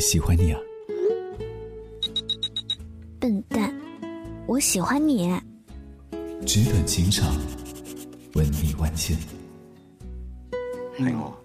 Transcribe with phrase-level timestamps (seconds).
[0.00, 0.58] 喜欢你啊。
[3.20, 3.72] 笨蛋，
[4.46, 5.38] 我喜欢你。
[6.46, 7.30] 纸短情长，
[8.34, 9.16] 吻你万千。
[10.98, 11.36] 爱我。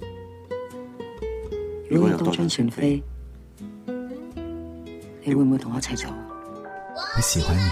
[1.89, 3.04] 如果有多張船飛，
[5.24, 6.08] 你會唔會同我一齊走？
[7.18, 7.70] 我喜歡你，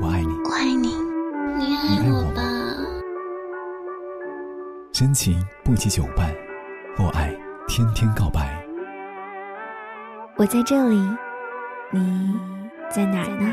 [0.00, 0.32] 我愛你。
[0.44, 0.88] 我愛你，
[1.58, 2.42] 你愛我吧。
[4.92, 6.32] 真情不及久伴，
[6.98, 7.36] 我愛
[7.66, 8.67] 天天告白。
[10.38, 10.96] 我在这里，
[11.90, 12.32] 你
[12.88, 13.52] 在哪儿呢？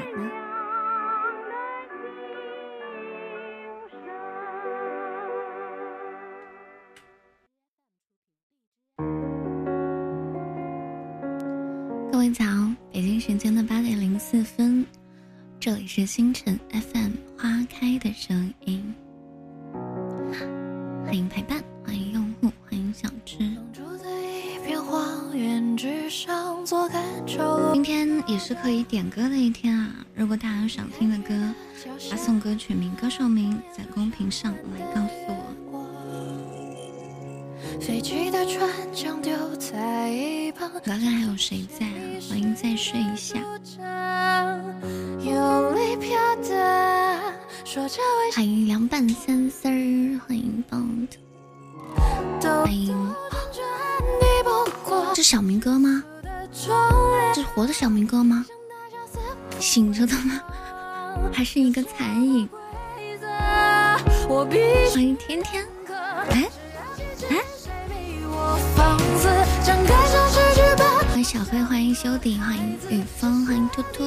[71.51, 74.03] 歡迎修迪，欢迎雨峰，欢迎兔兔，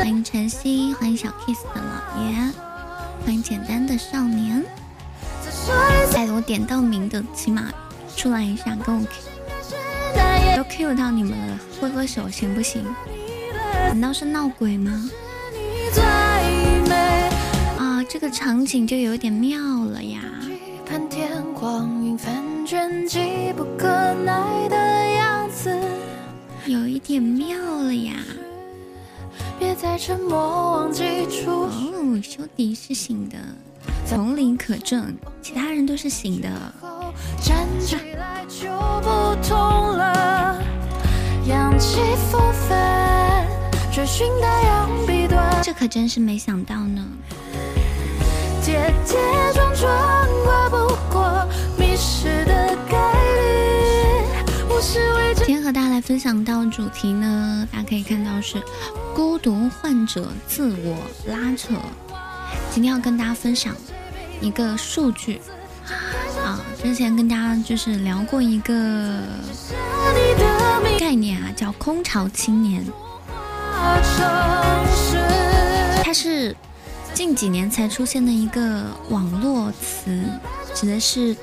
[0.00, 2.52] 欢迎晨曦，欢迎小 kiss 的老爷，
[3.24, 4.64] 欢迎简单的少年。
[6.14, 7.72] 哎，我点到名的，起码
[8.16, 9.06] 出来一下，跟我。
[10.56, 12.84] 都 Q 到你们了，挥挥手行不行？
[13.88, 15.10] 难道是闹鬼吗？
[17.78, 20.20] 啊，这个场景就有点妙了呀！
[26.66, 28.12] 有一点妙了呀！
[29.58, 31.04] 别再沉默忘记
[31.46, 33.36] 哦，修迪是醒的，
[34.06, 36.48] 丛林可证，其他人都是醒的。
[37.42, 38.66] 站起来就
[39.02, 40.58] 不痛了，
[41.46, 43.46] 扬起风帆，
[43.92, 45.60] 追尋大洋彼端。
[45.62, 47.04] 这可真是没想到呢。
[48.64, 49.18] 跌跌
[49.52, 50.76] 撞撞跨不
[51.12, 51.46] 过
[51.78, 52.63] 迷失的。
[55.36, 58.62] 今天和大家来分享到主题呢，大家可以看到是
[59.14, 61.74] 孤独患者自我拉扯。
[62.70, 63.74] 今天要跟大家分享
[64.40, 65.40] 一个数据，
[66.44, 66.60] 啊。
[66.82, 69.22] 之前跟大家就是聊过一个
[70.98, 72.84] 概念啊，叫空巢青年。
[76.02, 76.54] 它是
[77.14, 80.24] 近几年才出现的一个网络词，
[80.74, 81.34] 指的是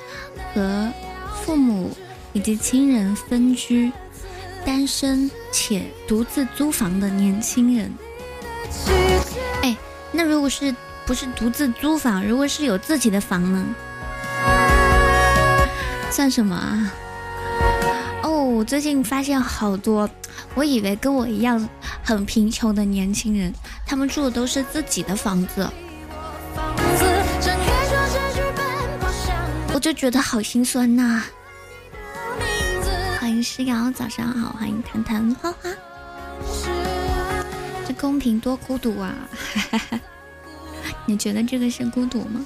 [0.53, 0.91] 和
[1.43, 1.89] 父母
[2.33, 3.91] 以及亲人分居、
[4.65, 7.93] 单身且独自租房的年轻人。
[9.61, 9.75] 哎，
[10.11, 10.73] 那如果是
[11.05, 13.65] 不是独自租房，如果是有自己的房呢？
[16.09, 16.93] 算什么啊？
[18.23, 20.09] 哦，我最近发现好多，
[20.55, 21.67] 我以为跟我一样
[22.03, 23.53] 很贫穷的年轻人，
[23.85, 25.67] 他们住的都是自己的房子，
[29.73, 31.23] 我就觉得好心酸呐、
[33.41, 35.71] 歡迎詩瑤，早上好，欢迎談談花花。
[37.87, 39.15] 这公屏多孤独啊！
[41.07, 42.45] 你觉得这个是孤独吗？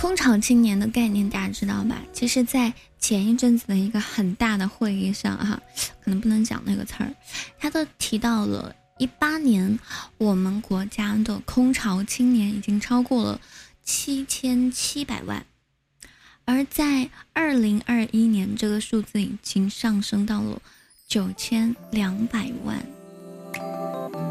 [0.00, 1.96] 空巢青年的概念大家知道吧？
[2.12, 5.60] 其实，在前一阵子的一个很大的会议上，哈，
[6.04, 7.12] 可能不能讲那个词儿，
[7.58, 9.78] 他都提到了一八年
[10.16, 13.40] 我们国家的空巢青年已经超过了
[13.84, 15.44] 七千七百万，
[16.46, 20.62] 而在二零二一年，这个数字已经上升到了
[21.06, 22.82] 九千两百万。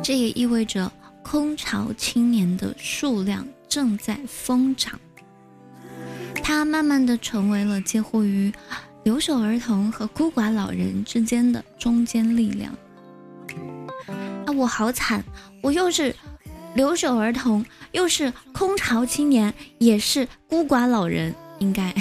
[0.04, 0.92] 这也意味着
[1.24, 4.94] 空巢青年的数量正在瘋漲。
[6.44, 8.52] 它慢慢的成为了介乎于
[9.04, 12.76] 留守儿童和孤寡老人之间的中堅力量。
[14.56, 15.24] 我好惨，
[15.62, 16.16] 我又是
[16.74, 21.94] 留守儿童，又是空巢青年，也是孤寡老人，应该。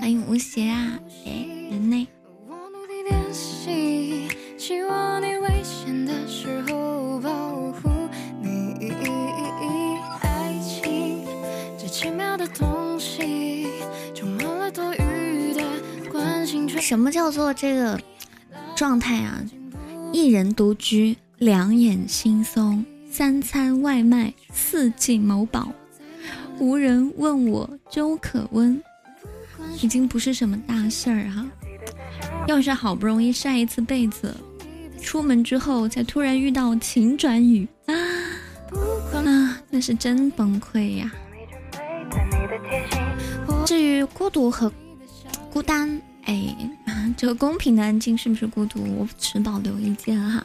[0.00, 2.08] 欢迎吴邪啊，哎，人呢？
[4.88, 7.30] 望你危险的时候保
[7.72, 7.88] 护
[8.40, 8.92] 你。
[10.22, 11.24] 爱情
[11.90, 13.68] 奇妙的东西，
[14.14, 15.62] 充满了多余的
[16.10, 16.68] 关心。
[16.80, 18.00] 什么叫做这个
[18.82, 19.40] 状态啊？
[20.12, 25.72] 一人独居，两眼惺忪，三餐外卖，四季某宝，
[26.58, 28.82] 无人问我粥可温，
[29.80, 31.46] 已经不是什么大事儿哈。
[32.48, 34.34] 要是好不容易晒一次被子，
[35.00, 37.94] 出门之后再突然遇到晴转雨啊
[39.14, 41.08] 啊，那是真崩溃呀。
[43.64, 44.72] 至于孤独和
[45.52, 46.56] 孤单，哎，
[47.16, 48.82] 这个公平的安静是不是孤独？
[48.96, 50.44] 我持保留意见哈。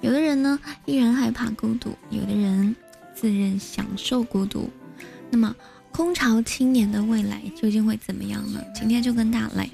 [0.00, 2.74] 有的人呢依然害怕孤独，有的人
[3.14, 4.70] 自认享受孤独。
[5.30, 5.54] 那么
[5.90, 8.60] 空巢青年的未来究竟会怎么样呢？
[8.74, 9.68] 今天就跟大家来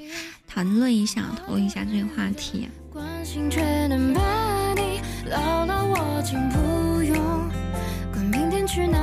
[0.46, 2.69] 谈论一下，讨论一下这个话题。
[2.93, 4.20] 关心却能把
[4.75, 5.00] 你
[5.31, 7.16] 牢牢握紧，不用
[8.12, 8.99] 管明天去哪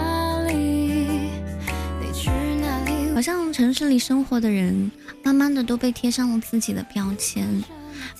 [3.18, 4.92] 好像城市里生活的人，
[5.24, 7.48] 慢慢的都被贴上了自己的标签，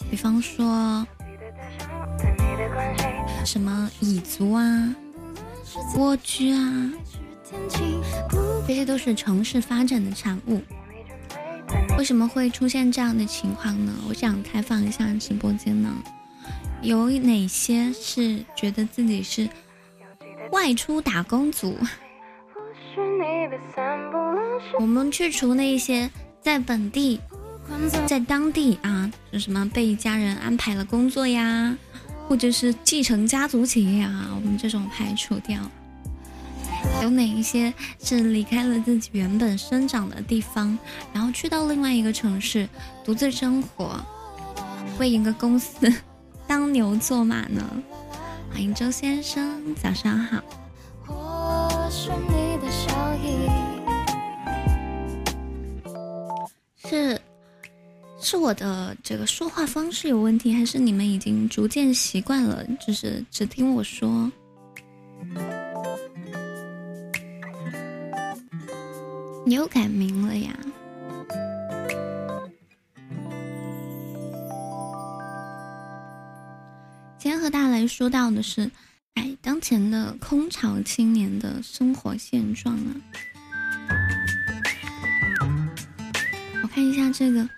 [0.10, 1.06] 比方说
[3.46, 4.96] 什么蚁族啊、
[5.96, 6.92] 蜗居啊，
[8.68, 10.64] 这些都是城市发展的产物。
[12.00, 13.94] 为什么会出现这样的情况呢？
[14.10, 15.94] 我想开放一下直播间呢，
[16.82, 19.48] 有哪些是觉得自己是
[20.52, 21.78] 外出打工族？
[24.80, 26.10] 我们去除那些
[26.42, 27.20] 在本地、
[28.08, 31.76] 在当地啊，就什么被家人安排了工作呀，
[32.28, 35.60] 或者是继承家族企业啊，我们这种排除掉。
[37.02, 40.78] 有哪一些是离开了自己原本生长的地方，
[41.14, 42.68] 然后去到另外一个城市
[43.04, 44.00] 独自生活，
[45.00, 45.92] 为一个公司
[46.48, 47.64] 当牛做马呢？
[48.52, 50.42] 欢迎周先生，早上好。
[56.90, 57.20] 是，
[58.22, 64.32] 是我的这个说话方式有问题，还是你们已经逐渐习惯了，就是只听我说？
[69.46, 70.58] 你又改名了呀？
[77.18, 78.70] 今天和大家来说到的是，
[79.18, 82.94] 哎，当前的空巢青年的生活现状啊。
[86.62, 87.50] 我看一下这个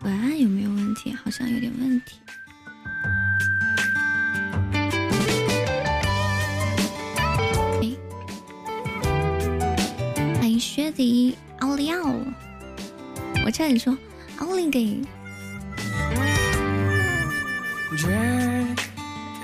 [0.00, 1.12] 文案有没有问题？
[1.12, 2.16] 好像有点问题。
[7.82, 7.94] 哎，
[10.36, 12.16] 欢迎薛迪奥利奥，
[13.44, 13.94] 我差点说
[14.38, 14.98] 奥利给。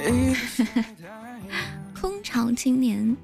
[2.06, 3.16] 空巢青年，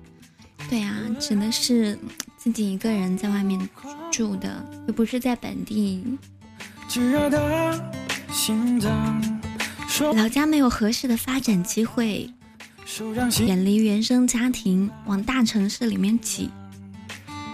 [0.68, 1.96] 对啊，指的是
[2.36, 3.68] 自己一个人在外面。
[4.10, 6.18] 住的又不是在本地，
[10.12, 12.28] 老家没有合适的发展机会，
[13.46, 16.50] 远离原生家庭，往大城市里面挤。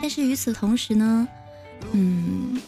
[0.00, 1.28] 但是与此同时呢，
[1.92, 2.58] 嗯，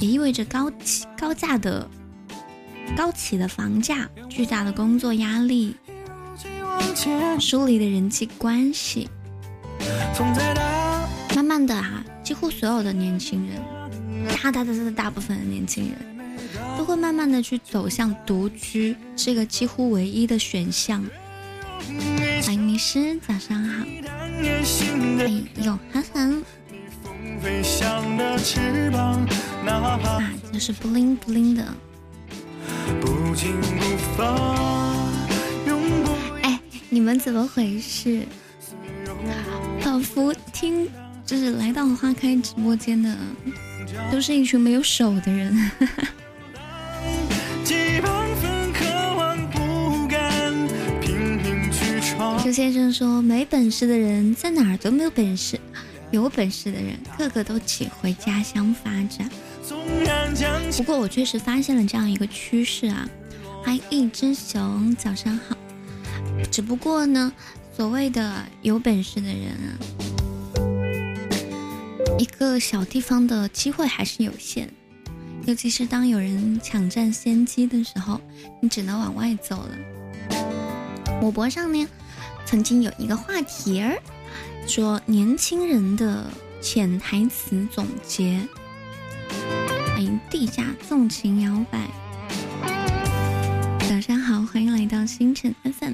[0.00, 1.88] 也意味着高起高价的
[2.96, 5.76] 高起的房价，巨大的工作压力，
[7.40, 9.08] 疏离的人际关系，
[11.34, 12.04] 慢慢的啊。
[12.22, 13.60] 几乎所有的年轻人，
[14.42, 15.98] 大大大大大部分的年轻人，
[16.78, 21.04] 都会慢慢的去走向独居这个几乎唯一的选项。
[22.44, 23.84] 欢迎迷失，早上好。
[24.44, 26.42] 哎呦，涵涵。
[29.66, 31.64] 啊，这是 bling bling 的。
[34.18, 34.71] 哎，
[36.92, 38.20] 你们怎么回事？
[39.80, 40.86] 仿佛听。
[41.24, 43.16] 就是来到花开直播间的，
[44.10, 45.70] 都是一群没有手的人。
[52.44, 55.58] 周先生说：“没本事的人在哪儿都没有本事，
[56.10, 59.30] 有本事的人个个都挤回家乡发展。”
[60.76, 63.08] 不过我确实发现了这样一个趋势啊！
[63.64, 65.56] 欢迎一只熊，早上好。
[66.50, 67.32] 只不过呢，
[67.74, 69.78] 所谓的有本事的人啊。
[72.18, 74.68] 一个小地方的机会还是有限，
[75.46, 78.20] 尤其是当有人抢占先机的时候，
[78.60, 79.70] 你只能往外走了。
[81.22, 81.88] 我博上呢，
[82.44, 83.98] 曾经有一个话题儿，
[84.66, 86.26] 说年轻人的
[86.60, 88.40] 潜台词总结。
[89.88, 91.88] 欢迎地下纵情摇摆，
[94.02, 95.92] 上好，欢迎来到星辰 FM，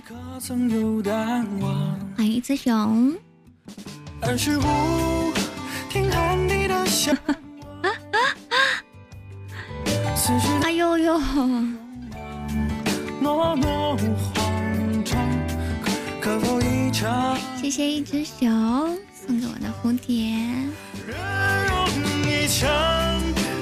[2.16, 3.14] 欢迎一只熊。
[10.62, 11.20] 哎呦呦！
[17.60, 20.34] 谢谢一只熊送给我的蝴蝶，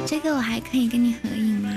[0.07, 1.71] 这个我还可以跟你合影吗？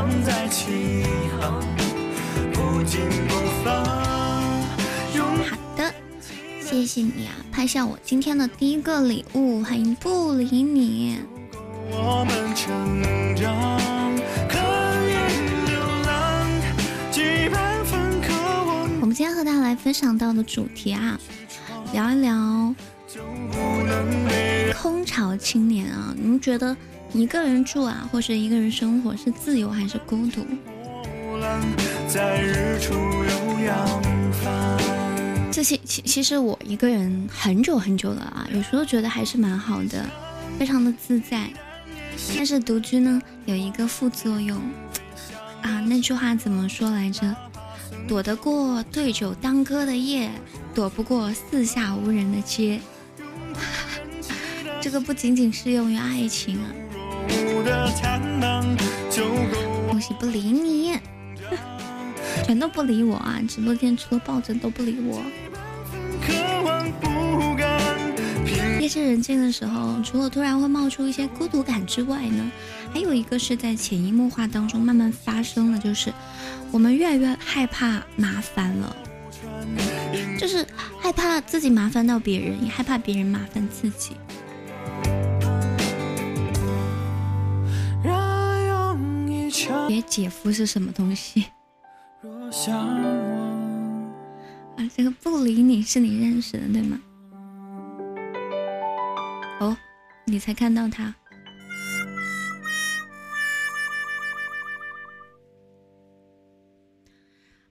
[0.00, 1.04] 放在晴
[1.38, 1.60] 空，
[2.54, 3.84] 不紧不放
[5.44, 5.92] 好的，
[6.58, 11.18] 谢谢你啊，拍下我今天的第一个礼物，欢迎不理你。
[11.90, 12.24] 我
[19.04, 21.20] 们今天和大家来分享到的主题啊，
[21.92, 22.74] 聊一聊
[24.80, 26.74] 空巢青年啊，你们觉得
[27.12, 30.46] 一个人住啊，或者一个人生活是自由还是孤独？
[35.50, 40.06] 这些其其实我一个人很久很久了啊，有时候觉得还是蛮好的，
[40.58, 41.50] 非常的自在。
[42.36, 44.56] 但是独居呢，有一个副作用
[45.62, 47.34] 啊，那句话怎么说来着？
[48.06, 50.30] 躲得过对酒当歌的夜，
[50.74, 52.80] 躲不过四下无人的街。
[54.80, 56.70] 这个不仅仅适用于爱情啊。
[59.88, 60.98] 恭喜不理你，
[62.46, 63.40] 全都不理我啊！
[63.46, 65.22] 直播间除了抱枕都不理我。
[68.80, 72.50] 夜深人静的时候，除了突然会冒出一些孤独感之外呢，
[72.94, 76.10] 还有一个是在潜移默化当中慢慢发生的，就是
[76.72, 78.96] 我们越来越害怕麻烦了，
[80.38, 80.66] 就是
[80.98, 84.16] 害怕自己麻烦到别人，也害怕别人麻烦自己。
[89.88, 91.44] 别姐夫是什么东西？
[94.76, 97.00] 啊，这个不理你是你认识的对吗？
[99.60, 99.76] 哦，
[100.24, 101.14] 你才看到他。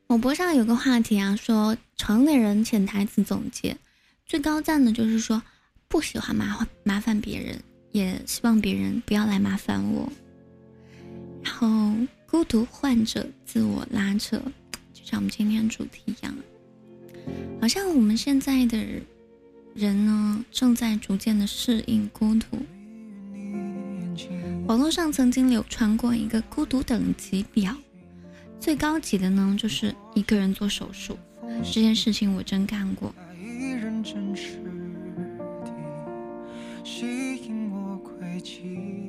[0.08, 3.78] 某博上有个话题啊，说成年人潜台词总结，
[4.26, 5.42] 最高赞的就是说
[5.88, 10.12] 不喜欢麻烦麻烦别人，也希望别人不要来麻烦我。
[11.60, 11.94] 后
[12.26, 14.38] 孤独患者自我拉扯，
[14.94, 16.34] 就像我们今天主题一样，
[17.60, 18.78] 好像我们现在的。
[19.76, 22.58] 人呢，正在逐渐的适应孤独。
[24.66, 27.74] 网络上曾经流传过一个孤独等级表，
[28.60, 31.18] 最高级的呢，就是一个人做手术。
[31.64, 33.14] 这件事情我真干过。
[37.72, 39.09] 我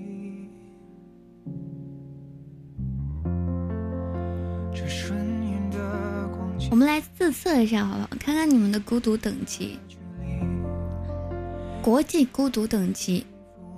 [6.70, 9.76] 我们来自测一下，好了，看看你们的孤独等级。
[11.82, 13.26] 国际孤独等级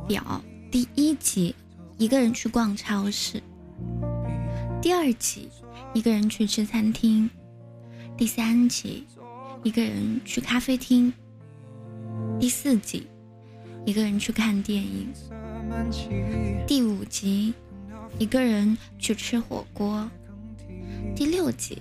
[0.07, 1.55] 表第一级，
[1.97, 3.41] 一个人去逛超市；
[4.83, 5.49] 第二级，
[5.95, 7.31] 一个人去吃餐厅；
[8.15, 9.07] 第三级，
[9.63, 11.11] 一个人去咖啡厅；
[12.39, 13.07] 第四级，
[13.87, 15.07] 一个人去看电影；
[16.67, 17.55] 第五级，
[18.19, 20.07] 一个人去吃火锅；
[21.17, 21.81] 第六级，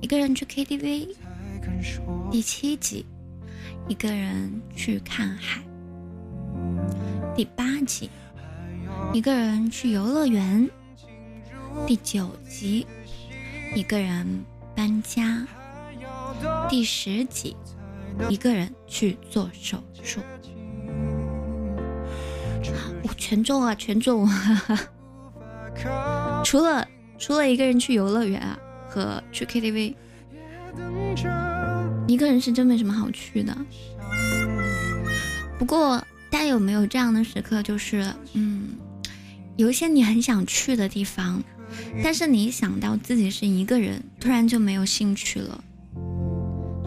[0.00, 1.08] 一个人去 KTV；
[2.30, 3.06] 第七集。
[3.88, 5.60] 一个人去看海。
[7.34, 8.08] 第八集，
[9.12, 10.68] 一个人去游乐园。
[11.86, 12.86] 第九集，
[13.74, 14.44] 一个人
[14.76, 15.44] 搬家。
[16.68, 17.56] 第十集，
[18.28, 20.20] 一个人去做手术。
[23.02, 24.28] 我全中啊，全中！
[26.44, 26.86] 除了
[27.18, 28.56] 除了一个人去游乐园啊
[28.90, 29.94] 和去 KTV。
[32.08, 33.56] 一个人是真没什么好去的。
[35.58, 37.62] 不过，大家有没有这样的时刻？
[37.62, 38.70] 就是，嗯，
[39.56, 41.40] 有一些你很想去的地方，
[42.02, 45.62] 但是你一想到自己是一个人，突然就没有兴趣了，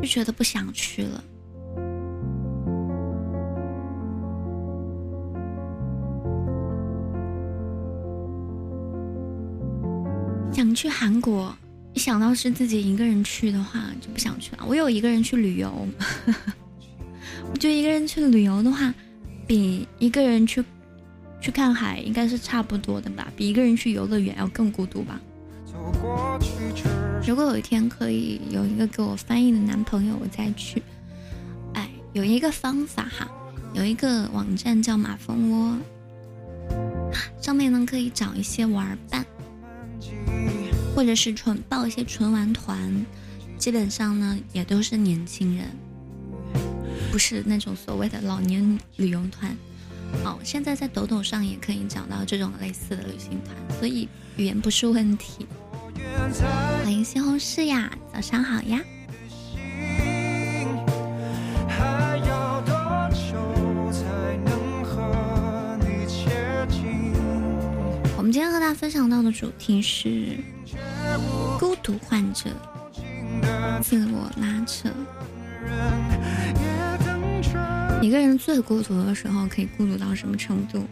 [0.01, 1.23] 就觉得不想去了。
[10.51, 11.55] 想去韩国。
[11.93, 14.65] 一想到是自己一个人去的话，就不想去了。
[14.67, 15.87] 我有一个人去旅游，
[17.51, 18.93] 我觉得一个人去旅游的话，
[19.45, 20.63] 比一个人去
[21.39, 25.21] 去看海应该是差不多的吧，比一个人去游乐园要更孤独吧。
[27.25, 30.81] 如果有一天可以有一个给我翻译的男朋友，我再去。
[31.73, 33.29] 哎，有一个方法哈，
[33.73, 35.77] 有一个网站叫马蜂窝，
[37.39, 39.25] 上面呢可以找一些玩伴。
[40.95, 43.05] 或者是纯报一些纯玩团，
[43.57, 45.67] 基本上呢也都是年轻人，
[47.11, 49.55] 不是那种所谓的老年旅游团。
[50.23, 54.07] 哦，现在在抖抖上也可以找到这种类似的旅行团，所以
[54.37, 55.47] 语言不是问题。
[56.83, 58.79] 欢迎西红柿呀，早上好呀。
[68.15, 70.37] 我们今天和大家分享到的主题是
[71.59, 72.49] 孤独患者
[73.81, 74.89] 自我拉扯。
[78.01, 80.83] 一个人最孤独的时候，可以孤独到什么程度？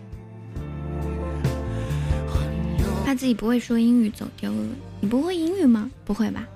[3.05, 4.67] 怕自己不会说英语走丢了。
[5.01, 5.91] 你不会英语吗？
[6.05, 6.47] 不会吧。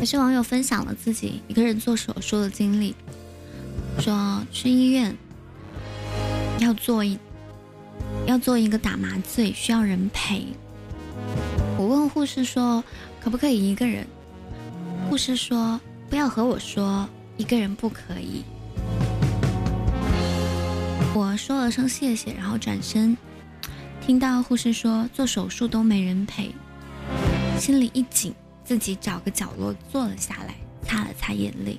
[0.00, 2.96] 有些网友分享了自己一个人做手术的经历，
[4.00, 5.16] 说去医院
[6.58, 7.16] 要做一
[8.26, 10.46] 要做一个打麻醉，需要人陪。
[11.78, 12.82] 我问护士说
[13.20, 14.06] 可不可以一个人？
[15.08, 18.42] 护士说：“不要和我说，一个人不可以。”
[21.14, 23.14] 我说了声谢谢，然后转身，
[24.00, 26.50] 听到护士说做手术都没人陪，
[27.58, 31.78] 心里一紧，自己找个角落坐了下来，擦了擦眼泪。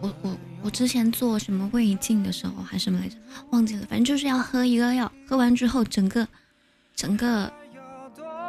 [0.00, 3.16] 我我我之前做什么胃镜的时候还是什么来着，
[3.50, 6.26] 忘记了，反正就是要喝一个药，喝完之后整个
[6.94, 7.52] 整个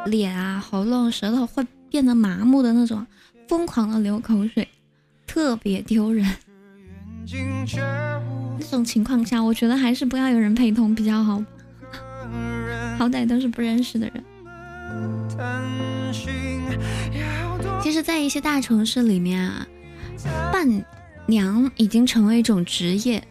[0.06, 3.06] 脸啊、喉咙、舌头会变得麻木的那种。
[3.48, 4.68] 疯狂的流口水，
[5.26, 6.24] 特别丢人。
[8.60, 11.42] 那种情况下，我觉得还是不要有人陪同比较好，
[12.96, 14.24] 好歹都是不认识的人。
[17.82, 19.66] 其实，在一些大城市里面啊，
[20.52, 20.68] 半
[21.30, 23.22] 娘已经成为一种职业，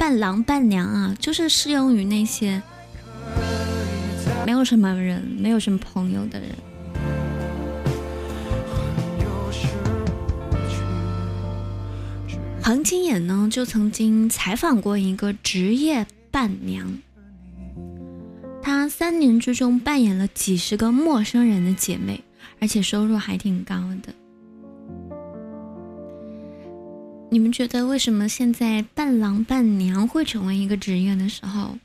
[0.00, 2.60] 伴郎伴娘啊，就是适用于那些
[4.46, 6.48] 没有什么人、没有什么朋友的人。
[12.62, 16.90] 黄金眼呢，就曾经采访过一个职业伴娘，
[18.62, 22.24] 她三年之中扮演了几十个陌生人的姐妹，
[22.60, 24.14] 而且收入还挺高的。
[27.34, 31.76] 你们觉得为什么现在伴郎伴娘会成为一个职业的时候，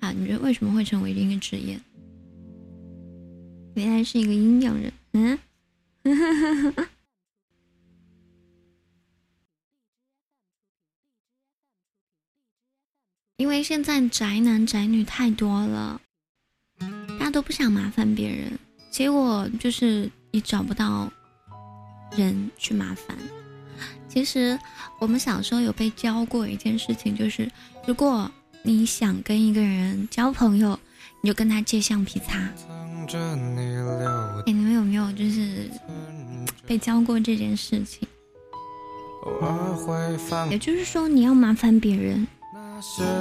[0.00, 1.78] 啊，你觉得为什么会成为一个职业？
[3.74, 5.38] 原来是一个阴阳人，嗯。
[13.36, 16.00] 因为现在宅男宅女太多了，
[17.18, 18.58] 大家都不想麻烦别人，
[18.90, 21.12] 结果就是你找不到
[22.16, 23.18] 人去麻烦。
[24.08, 24.58] 其实
[24.98, 27.50] 我们小时候有被教过一件事情，就是
[27.86, 28.30] 如果
[28.62, 30.78] 你想跟一个人交朋友，
[31.20, 32.38] 你就跟他借橡皮擦。
[32.38, 32.52] 哎，
[34.46, 35.68] 你们有没有就是
[36.66, 38.08] 被教过这件事情？
[40.50, 42.26] 也就是说，你要麻烦别人。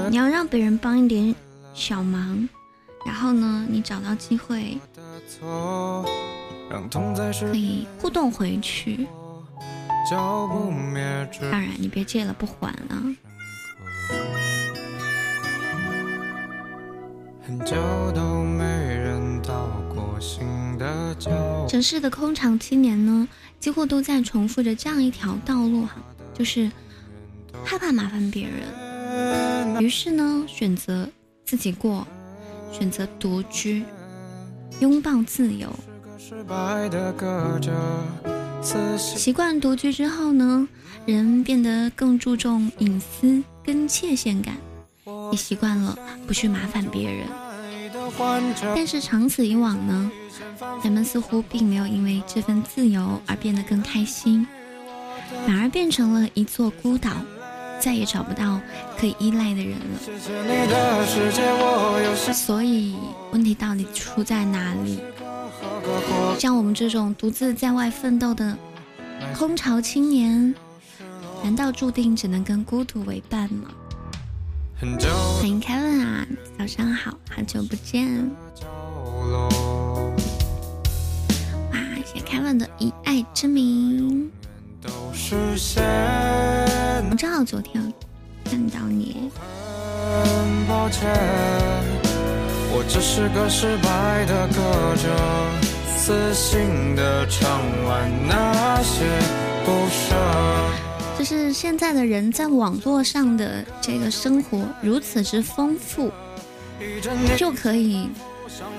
[0.09, 1.33] 你要让别人帮一点
[1.73, 2.49] 小忙，
[3.05, 4.77] 然后呢，你找到机会
[7.41, 9.07] 可以互动回去。
[10.09, 13.01] 当然，你别借了不还啊。
[21.67, 23.27] 城市的空巢青年呢，
[23.59, 25.95] 几乎都在重复着这样一条道路哈，
[26.33, 26.69] 就是
[27.63, 29.81] 害怕麻烦别人。
[29.81, 31.07] 于是呢，选择
[31.45, 32.05] 自己过，
[32.71, 33.85] 选择独居，
[34.79, 35.73] 拥抱自由。
[38.97, 40.67] 习惯独居之后呢，
[41.05, 44.55] 人变得更注重隐私跟界限感，
[45.31, 47.27] 也习惯了不去麻烦别人。
[48.75, 50.11] 但是长此以往呢，
[50.83, 54.47] 人们似乎并没有因为这份自由而变得更开心，
[55.45, 57.11] 反而变成了一座孤岛。
[57.79, 58.61] 再也找不到
[58.97, 59.99] 可以依赖的人了，
[62.33, 62.95] 所以
[63.33, 65.01] 问题到底出在哪里？
[66.39, 68.57] 像我们这种独自在外奋斗的
[69.37, 70.53] 空巢青年，
[71.43, 73.69] 难道注定只能跟孤独为伴吗？
[75.39, 78.29] 欢迎凯文啊，早上好，好久不见！
[81.71, 84.29] 哇，谢谢凯文的以爱之名。
[87.09, 87.93] 我正好昨天
[88.43, 89.31] 看到你。
[92.75, 95.07] 我只是个失败的歌者，
[95.95, 99.05] 死心的唱完那些
[99.63, 100.15] 不舍
[101.15, 106.11] 就是现在的人在网络上的这个生活如此之丰富，
[107.37, 108.09] 就可以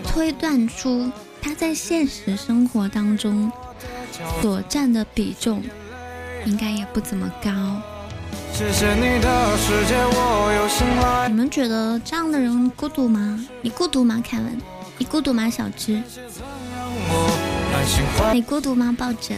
[0.02, 3.50] 推断出他在现实生活当中
[4.42, 5.62] 所占的比重
[6.44, 7.50] 应该也不怎么高。
[11.26, 13.44] 你们觉得这样的人孤独吗？
[13.60, 14.56] 你孤独吗，凯文？
[14.96, 16.00] 你孤独吗，小芝？
[18.32, 19.36] 你孤独吗，抱枕？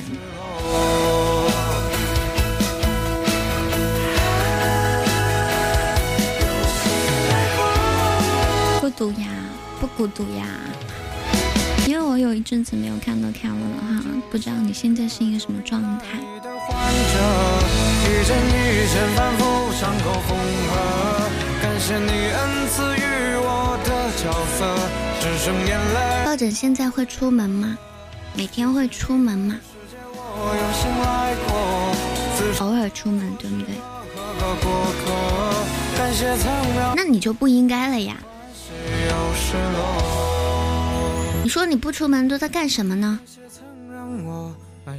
[8.83, 9.29] 孤独呀，
[9.81, 10.45] 不孤独呀？
[11.87, 16.19] 因为我有一阵子没有看到凯文了哈，不知道你现在是一个什么状态。
[26.25, 27.77] 抱枕现在会出门吗？
[28.35, 29.57] 每天会出门吗？
[32.61, 33.75] 偶尔出门，对不对？
[36.95, 38.17] 那你就不应该了呀。
[41.43, 43.19] 你说你不出门都在干什么呢？
[44.87, 44.93] 我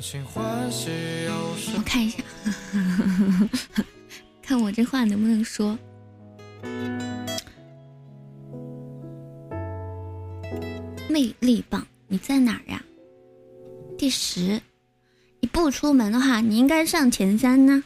[1.86, 2.22] 看一下，
[4.44, 5.80] 看我这话能不能说。
[11.10, 12.84] 魅力棒，你在哪儿呀？
[13.98, 14.62] 第十，
[15.40, 17.82] 你不出门的话，你应该上前三呢。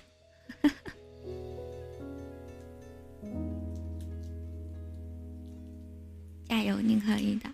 [6.49, 7.47] 加油，你可以的。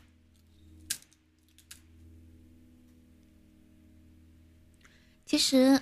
[5.28, 5.78] 其实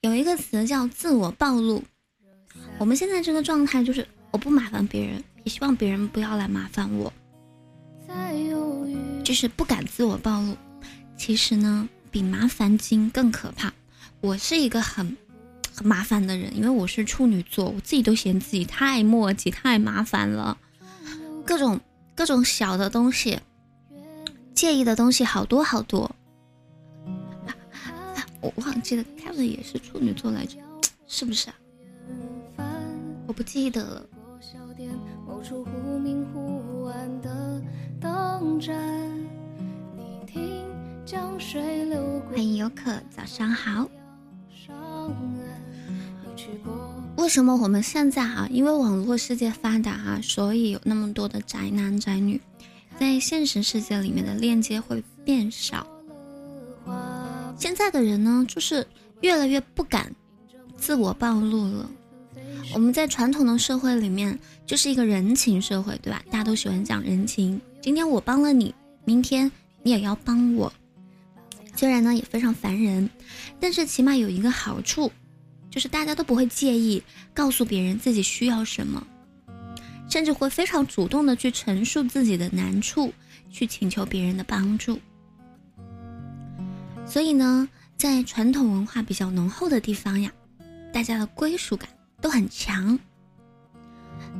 [0.00, 1.84] 有一个词叫自我暴露。
[2.76, 7.12] 我们现在这个状态就是，我不麻烦别人，也希望别人不要来麻烦我，
[9.22, 10.56] 就是不敢自我暴露。
[11.16, 13.72] 其实呢，比麻烦精更可怕。
[14.20, 15.16] 我是一个很
[15.72, 20.58] 很麻烦的人，因为我是处女座，我自己都嫌自己太磨叽、太麻烦了。
[21.46, 21.80] 各种
[22.16, 23.38] 各种小的东西，
[24.52, 26.10] 介意的东西好多好多。
[28.44, 30.58] 我忘记了他们也是处女座来着，
[31.06, 31.54] 是不是啊？
[33.26, 34.06] 我不记得了。
[42.28, 43.88] 欢迎游客，早上好。
[47.16, 48.46] 为什么我们现在啊？
[48.50, 52.38] 因为网络世界发达啊，所以有那么多的宅男宅女，
[53.00, 55.86] 在现实世界里面的链接会变少。
[57.64, 58.86] 现在的人呢，就是
[59.22, 60.14] 越来越不敢
[60.76, 61.90] 自我暴露了。
[62.74, 66.22] 我们在传统的社会里面，就是一个人情社会，对吧？
[66.30, 67.58] 大家都喜欢讲人情。
[67.80, 68.74] 今天我帮了你，
[69.06, 69.50] 明天
[69.82, 70.70] 你也要帮我。
[71.74, 73.08] 虽然呢也非常烦人，
[73.58, 75.10] 但是起码有一个好处，
[75.70, 79.02] 就是大家都不会介意告诉别人自己需要什么，
[80.10, 83.10] 甚至会非常主动的去陈述自己的难处，
[83.50, 85.00] 去请求别人的帮助。
[87.06, 90.32] 所以呢，在传统文化比较浓厚的地方呀，
[90.92, 91.88] 大家的归属感
[92.20, 92.98] 都很强。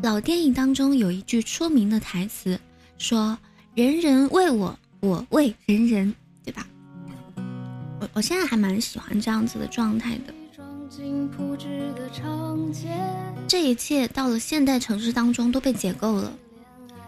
[0.03, 2.59] 老电影当中有一句出名的台词，
[2.99, 3.39] 说
[3.75, 6.67] “人人为我，我为人人”，对吧？
[8.01, 10.35] 我我现在还蛮喜欢这样子的状态的。
[13.47, 16.33] 这一切到了现代城市当中都被解构了，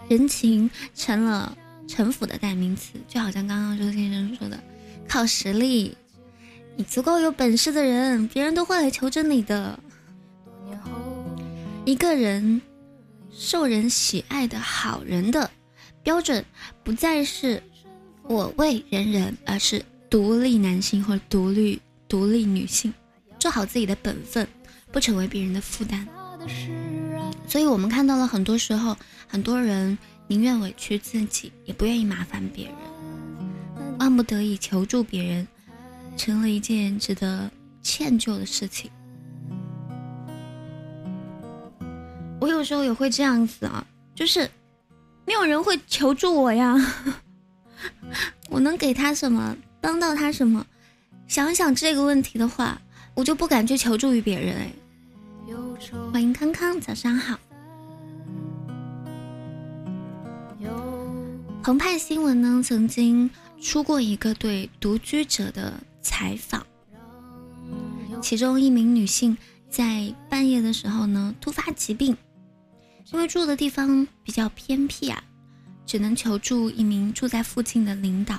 [0.08, 1.56] 人情成了
[1.88, 4.58] 城府的代名词，就好像刚刚周先生说的。
[5.08, 5.96] 靠实力，
[6.76, 9.78] 你足够有本事的人，别人都会来求着你的。
[11.84, 12.60] 一个人
[13.30, 15.48] 受人喜爱的好人的
[16.02, 16.44] 标准，
[16.82, 17.62] 不再是
[18.24, 22.92] 我为人人，而是独立男性或独立独立女性，
[23.38, 24.46] 做好自己的本分，
[24.90, 26.06] 不成为别人的负担。
[27.46, 28.96] 所以我们看到了很多时候，
[29.28, 32.74] 很多人宁愿委屈自己，也不愿意麻烦别人。
[33.98, 35.46] 万不得已求助别人，
[36.16, 37.50] 成了一件值得
[37.82, 38.90] 歉疚的事情。
[42.40, 44.50] 我有时候也会这样子啊，就是
[45.24, 46.76] 没有人会求助我呀，
[48.50, 50.64] 我能给他什么，帮到他什么？
[51.26, 52.80] 想想这个问题的话，
[53.14, 54.56] 我就不敢去求助于别人。
[54.56, 54.72] 哎，
[56.12, 57.38] 欢迎康康，早上好。
[61.62, 63.28] 澎湃新闻呢，曾经。
[63.66, 66.64] 出过一个对独居者的采访，
[68.22, 69.36] 其中一名女性
[69.68, 72.16] 在半夜的时候呢突发疾病，
[73.12, 75.20] 因为住的地方比较偏僻啊，
[75.84, 78.38] 只能求助一名住在附近的领导。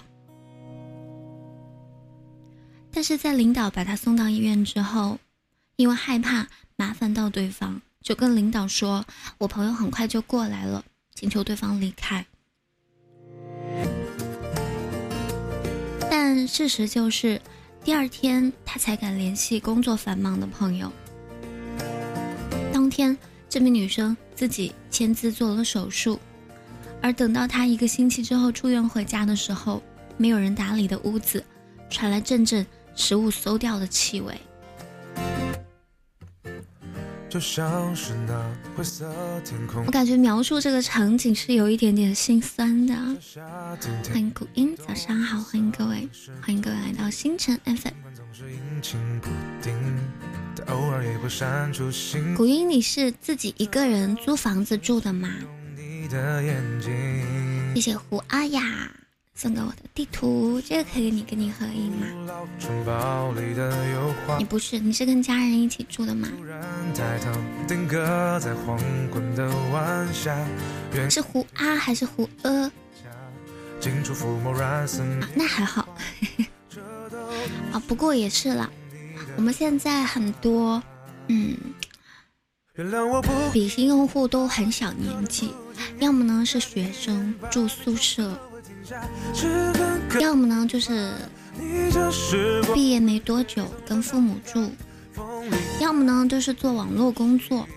[2.89, 5.19] 但是在领导把她送到医院之后，
[5.75, 9.05] 因为害怕麻烦到对方，就跟领导说
[9.39, 12.25] ：“我朋友很快就过来了，请求对方离开。”
[16.45, 17.41] 事实就是，
[17.83, 20.91] 第二天他才敢联系工作繁忙的朋友。
[22.73, 26.19] 当天，这名女生自己签字做了手术，
[27.01, 29.81] 而等到她一个星期之后出院回家的时候，
[30.17, 31.43] 没有人打理的屋子
[31.89, 34.35] 传来阵阵食物馊掉的气味。
[37.29, 38.33] 就像是那
[38.75, 39.05] 灰色
[39.43, 39.85] 天空。
[39.85, 42.95] 我感觉描述这个场景是有一点点心酸的。
[44.09, 46.07] 欢迎古音，早上好，欢迎各位，
[46.41, 47.93] 欢迎各位来到星辰 FM。
[52.35, 55.29] 古音，你是自己一个人租房子住的吗？
[57.75, 58.61] 谢谢胡阿雅。
[59.39, 62.07] 送给我的地图，这个可以你跟你合影吗？
[64.39, 66.27] 你不是，你是跟家人一起住的吗？
[71.11, 72.71] 是胡啊还是胡呃？
[75.21, 75.87] 啊，那还好。
[77.71, 78.67] 啊， 不过也是了，
[79.35, 80.81] 我们现在很多，
[81.27, 81.55] 嗯，
[83.53, 85.53] 比心用户都很小年纪，
[85.99, 88.35] 要么呢是学生住宿舍。
[90.19, 91.11] 要么呢，就是
[92.73, 94.69] 毕业没多久跟父母住；
[95.79, 97.67] 要么呢，就是做网络工作，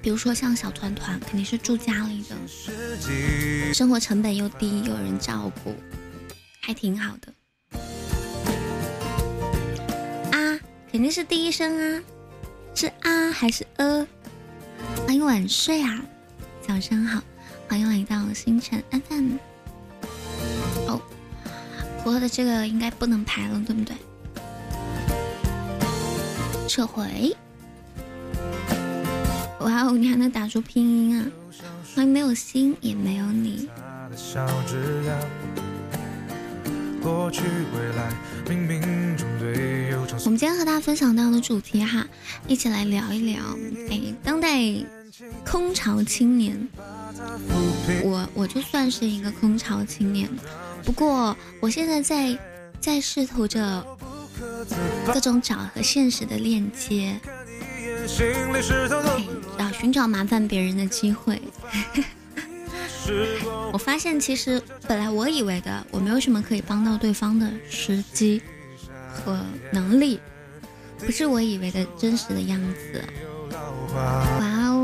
[0.00, 2.36] 比如说像小团团，肯定是住家里的，
[3.74, 5.74] 生活成本又低又，有人照顾，
[6.60, 7.32] 还挺好的。
[10.32, 12.02] 啊，肯定是第一声啊，
[12.74, 14.06] 是啊还是呃？
[15.06, 16.00] 欢迎晚睡啊，
[16.66, 17.22] 早上好，
[17.68, 19.36] 欢迎来到星辰 FM。
[22.04, 23.96] 播的这个应该不能排了，对不对？
[26.68, 27.34] 撤回。
[29.60, 31.24] 哇哦，你还能打出拼音啊！
[31.94, 33.68] 欢迎没有心也没有你。
[40.24, 42.06] 我们今天和大家分享到的主题哈，
[42.46, 43.42] 一起来聊一聊。
[43.90, 44.60] 哎，当代
[45.44, 46.68] 空巢青年，
[48.02, 50.28] 我我就算是一个空巢青年。
[50.84, 52.38] 不过，我现在在
[52.80, 53.86] 在试图着
[55.06, 57.18] 各种找和现实的链接，
[59.58, 61.40] 要寻找麻烦别人的机会。
[63.72, 68.42] 我发现，其实本来我以为的，我没有什么可以帮到对方的时机
[69.12, 70.18] 和能力，
[70.98, 73.04] 不是我以为的真实的样子。
[73.92, 74.83] 哇哦，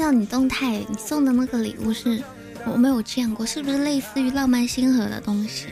[0.00, 2.22] 到你动态，你送的那个礼物是
[2.66, 5.68] 我没有见过，是不是类似于浪漫星河的东西？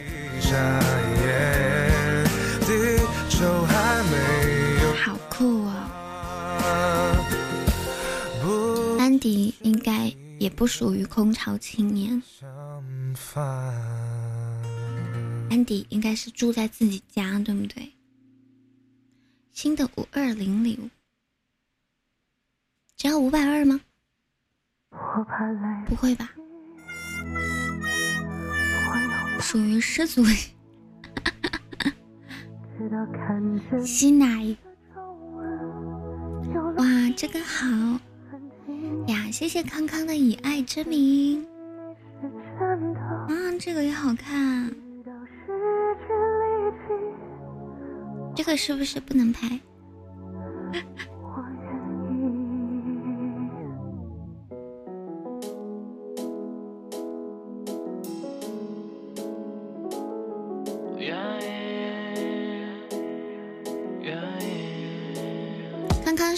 [5.03, 5.91] 好酷啊！
[8.99, 12.23] 安迪应该也不属于空巢青年，
[15.51, 17.91] 安迪应该是住在自己家，对不对？
[19.53, 20.89] 新的五二零礼物。
[23.01, 23.81] 只要五百二吗？
[25.87, 26.29] 不会吧？
[29.41, 30.23] 属于失足。
[33.83, 34.55] 吸奶。
[36.77, 36.85] 哇，
[37.17, 37.67] 这个好
[39.09, 39.31] 呀！
[39.33, 41.43] 谢谢康康的以爱之名。
[42.21, 44.71] 啊，这个也好看。
[48.37, 49.59] 这个是不是不能拍？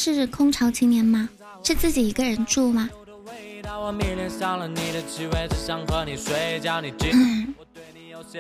[0.03, 1.29] 是空巢青年吗？
[1.63, 2.89] 是自己一个人住吗？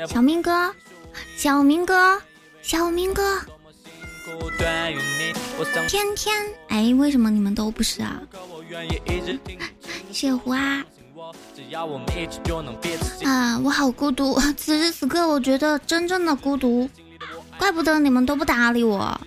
[0.08, 0.74] 小明哥，
[1.36, 2.20] 小明哥，
[2.62, 3.38] 小明哥，
[5.88, 6.34] 天天，
[6.68, 8.20] 哎，为什么你们都不是啊？
[10.10, 10.84] 雪狐啊，
[13.24, 16.88] 啊，我好孤独，此时此刻我觉得真正的孤独，
[17.58, 19.20] 怪不得你们都不搭理我。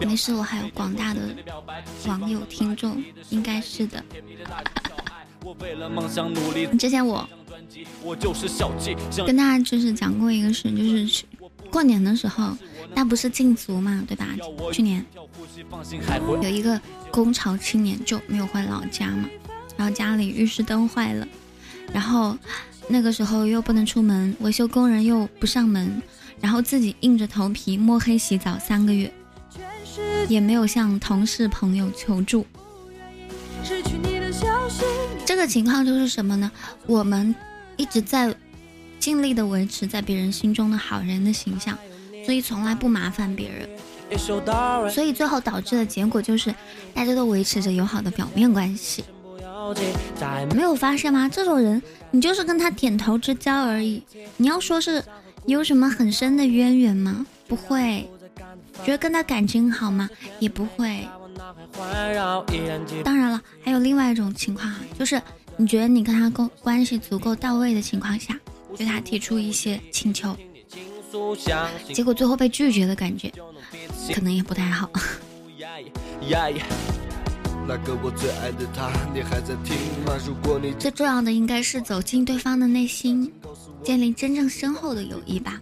[0.00, 1.20] 没事，我还有广大的
[2.06, 4.04] 网友听众，应该是的。
[6.78, 7.28] 之前我
[9.26, 11.24] 跟大家就是讲过一个事，就是
[11.70, 12.56] 过年的时候，
[12.94, 14.26] 那不是禁足嘛，对吧？
[14.72, 15.04] 去年
[16.42, 16.80] 有一个
[17.12, 19.28] 工潮青年就没有回老家嘛，
[19.76, 21.26] 然后家里浴室灯坏了，
[21.92, 22.36] 然后
[22.88, 26.02] 那个时候又不能出门，维修工人又不上门，
[26.40, 29.12] 然后自己硬着头皮摸黑洗澡三个月，
[30.28, 32.46] 也没有向同事朋友求助。
[35.24, 36.50] 这个情况就是什么呢？
[36.86, 37.34] 我们
[37.76, 38.34] 一直在
[38.98, 41.76] 尽力的维持在别人心中的好人的形象，
[42.24, 43.68] 所以从来不麻烦别人，
[44.90, 46.54] 所以最后导致的结果就是
[46.94, 49.04] 大家都维持着友好的表面关系。
[50.54, 51.28] 没有发现吗？
[51.28, 54.02] 这种人，你就是跟他点头之交而已。
[54.38, 55.04] 你要说是
[55.48, 57.26] 有什么很深的渊源吗？
[57.46, 58.08] 不会。
[58.84, 60.08] 觉得跟他感情好吗？
[60.38, 61.08] 也不会。
[63.02, 65.20] 当然了，还有另外一种情况啊，就是
[65.56, 68.38] 你觉得你跟他关关系足够到位的情况下，
[68.76, 70.36] 对他提出一些请求，
[71.92, 73.32] 结果最后被拒绝的感觉，
[74.14, 74.90] 可能也不太好。
[80.78, 83.30] 最重要的应该是走进对方的内心，
[83.84, 85.60] 建立真正深厚的友谊吧。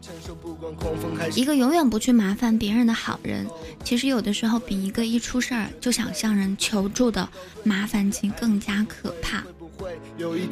[1.34, 3.44] 一个永远不去麻烦别人的好人，
[3.82, 7.28] 其实有的时候比一个一出事儿就想向人求助的
[7.64, 9.42] 麻烦精更加可怕，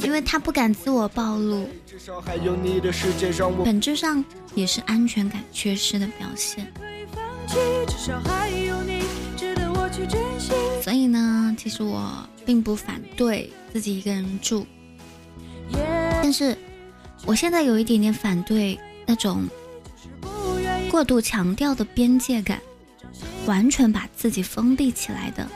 [0.01, 1.69] 因为他不敢自我暴露，
[3.65, 4.25] 本质上
[4.57, 6.73] 也是安全感缺失的表现。
[10.83, 14.67] 所以呢，其实我并不反对自己一个人住，
[15.71, 16.57] 但是
[17.25, 19.47] 我现在有一点点反对那种
[20.91, 22.61] 过度强调的边界感，
[23.47, 25.49] 完全把自己封闭起来的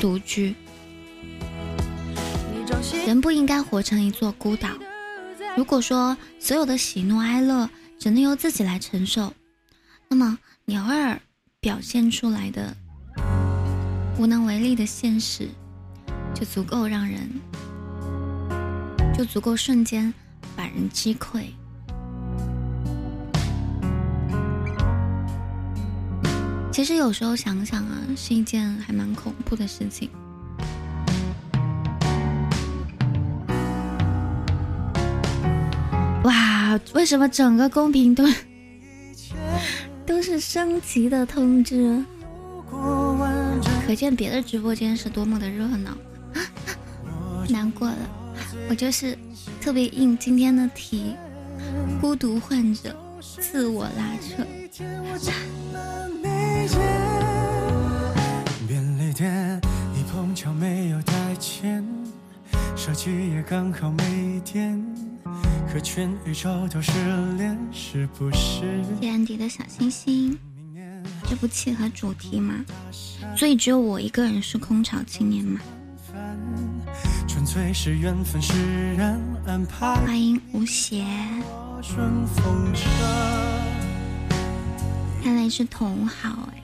[0.00, 0.54] 独居。
[3.06, 4.68] 人不应该活成一座孤岛。
[5.56, 9.32] 如果说所有的喜怒哀乐只能由自己来承受，
[10.08, 11.20] 那么你偶尔
[11.60, 12.76] 表现出来的。
[14.16, 15.48] 无能为力的现实，
[16.34, 17.28] 就足够让人，
[19.16, 20.12] 就足够瞬间
[20.56, 21.46] 把人击溃。
[26.70, 30.08] 其实有时候想想啊，是一件还蛮恐怖的事情。
[36.22, 38.24] 哇，为什么整个公屏都
[40.06, 42.02] 都是升级的通知？
[43.86, 45.96] 可见别的直播间是多么的热闹，
[47.50, 47.96] 难过了，
[48.68, 49.16] 我就是
[49.60, 51.14] 特别应今天的题，
[52.00, 54.44] 孤独患者自我拉扯。
[58.66, 59.60] 便利店
[59.94, 61.86] 你碰巧没有带钱，
[62.74, 64.82] 手机也刚好没电，
[65.72, 66.92] 可全宇宙都失
[67.36, 68.82] 联，是不是？
[69.00, 70.36] 谢安迪的小星星。
[71.28, 72.54] 这不契合主题吗？
[73.36, 75.60] 所以只有我一个人是空巢青年吗？
[80.04, 81.04] 欢迎吴邪，
[85.22, 86.62] 看来是同好哎。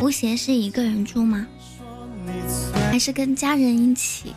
[0.00, 1.46] 吴邪是一个人住吗？
[2.90, 4.34] 还是跟家人一起？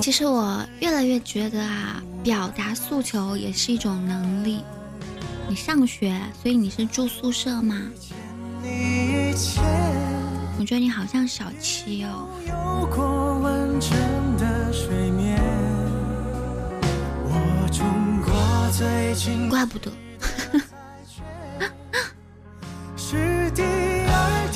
[0.00, 4.64] 其实我越来越觉得啊，表达诉求也是一种能力。
[5.48, 7.76] 你上学，所以你是住宿舍吗？
[10.58, 12.28] 我觉得你好像小七哦。
[19.50, 19.92] 怪不得。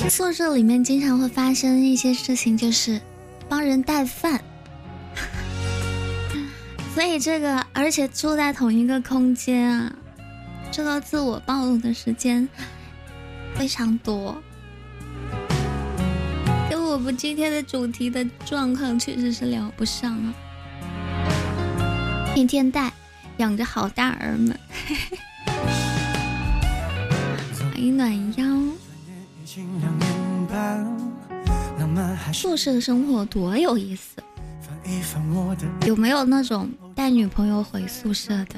[0.09, 2.99] 宿舍里面经常会发生一些事情，就是
[3.47, 4.41] 帮人带饭。
[6.97, 9.93] 所以这个，而且住在同一个空间啊，
[10.71, 12.49] 这个自我暴露的时间
[13.53, 14.35] 非常多，
[16.67, 20.33] 跟我们今天的主题的状况确实是聊不上啊。
[22.33, 22.91] 天天带，
[23.37, 24.57] 养着好大儿们，
[27.61, 28.47] 欢迎暖腰。
[32.33, 34.23] 宿舍生活多有意思。
[35.85, 38.55] 有没有那种带女朋友回宿舍的？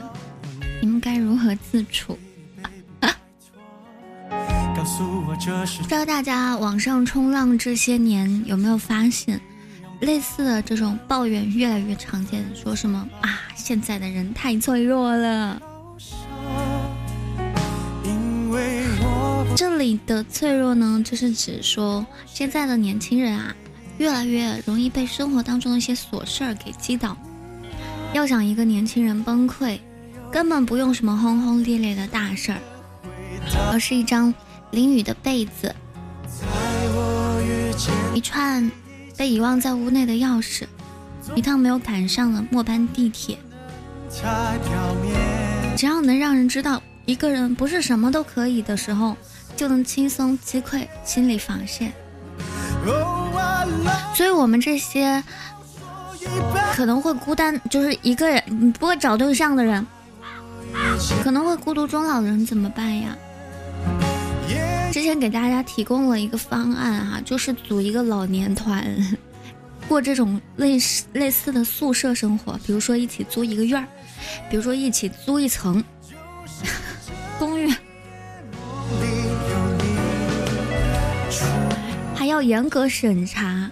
[0.81, 2.17] 你们该如何自处？
[5.81, 9.39] 不知道大家网上冲浪这些年有没有发现，
[10.01, 12.45] 类似的这种抱怨越来越常见？
[12.55, 15.61] 说什么啊，现在的人太脆弱了。
[19.55, 23.53] 这里的脆弱呢，就是指说现在的年轻人啊，
[23.99, 27.15] 越来越容易被生活当中的一些琐事儿给击倒。
[28.13, 29.77] 要想一个年轻人崩溃，
[30.31, 32.59] 根本不用什么轰轰烈烈的大事儿，
[33.71, 34.33] 而是一张
[34.71, 35.75] 淋雨的被子，
[38.15, 38.71] 一串
[39.15, 40.63] 被遗忘在屋内的钥匙，
[41.35, 43.37] 一趟没有赶上的末班地铁。
[45.77, 49.15] 只要能让人知道一个人不是什么都可以的时候，
[49.55, 51.93] 就能轻松击溃心理防线。
[54.15, 55.23] 所以，我们这些
[56.73, 59.85] 可能会孤单，就是一个人不会找对象的人，
[61.23, 63.15] 可能会孤独终老的人怎么办呀？
[64.91, 68.83] 之前给大家提供了一个方案哈，就是组一个老年团，
[69.87, 73.87] 过这种类似类似的宿舍生活，比如说一起租一个院儿。
[74.49, 75.81] 比如说，一起租一层
[77.39, 77.73] 公寓，
[82.29, 83.69] 要严格审查，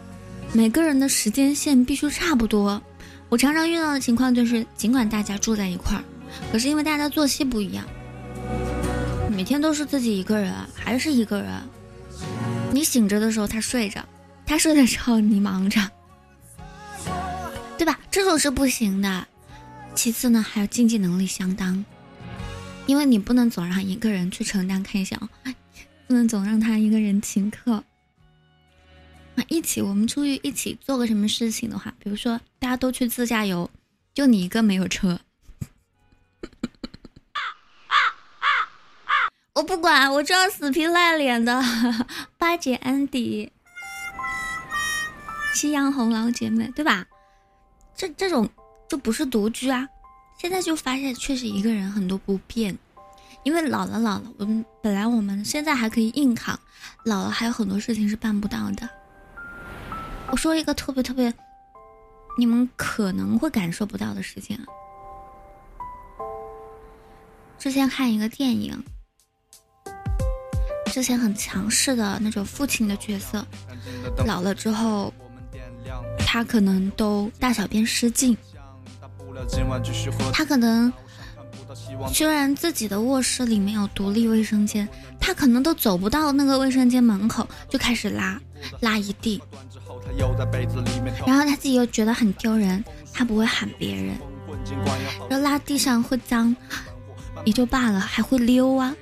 [0.51, 2.81] 每个人的时间线必须差不多。
[3.29, 6.03] 我常常遇到的情况就是，尽管大家住在一块儿，
[6.51, 7.85] 可是因为大家作息不一样，
[9.31, 11.51] 每天都是自己一个人，还是一个人。
[12.71, 14.03] 你醒着的时候他睡着，
[14.45, 15.79] 他睡的时候你忙着，
[17.77, 17.99] 对吧？
[18.09, 19.27] 这种是不行的。
[19.93, 21.83] 其次呢，还有经济能力相当，
[22.85, 25.17] 因为你不能总让一个人去承担开销，
[26.07, 27.83] 不能总让他一个人请客。
[29.47, 33.69] 一起我们出去一起做个什么事情的话，比如说大家都去自驾游，
[34.13, 35.19] 就你一个没有车，
[39.53, 41.63] 我不管，我就要死皮赖脸的
[42.37, 43.51] 巴结安迪、
[45.53, 47.05] 夕阳红老姐妹，对吧？
[47.95, 48.49] 这这种。
[48.89, 49.85] 就不是独居啊，
[50.39, 52.73] 现在就发现确实一个人很多不便，
[53.43, 56.57] 因为老了老了，我们本来我们现在还可以硬扛，
[57.03, 58.89] 老了还有很多事情是办不到的。
[60.29, 61.33] 我说一个特别特别，
[62.37, 64.63] 你们可能会感受不到的事情啊。
[67.57, 68.83] 之前看一个电影，
[70.87, 73.45] 之前很强势的那种父亲的角色，
[74.25, 75.11] 老了之后，
[76.19, 78.37] 他可能都大小便失禁。
[80.33, 80.91] 他可能
[82.13, 84.87] 虽然自己的卧室里面有独立卫生间，
[85.19, 88.39] 他可能都走不到那个卫生间门口就开始拉
[88.81, 89.41] 拉一地，
[91.25, 92.83] 然后他自己又觉得很丢人，
[93.13, 94.17] 他不会喊别人，
[95.29, 96.55] 然后拉地上会脏
[97.45, 98.95] 也就罢了，还会溜啊，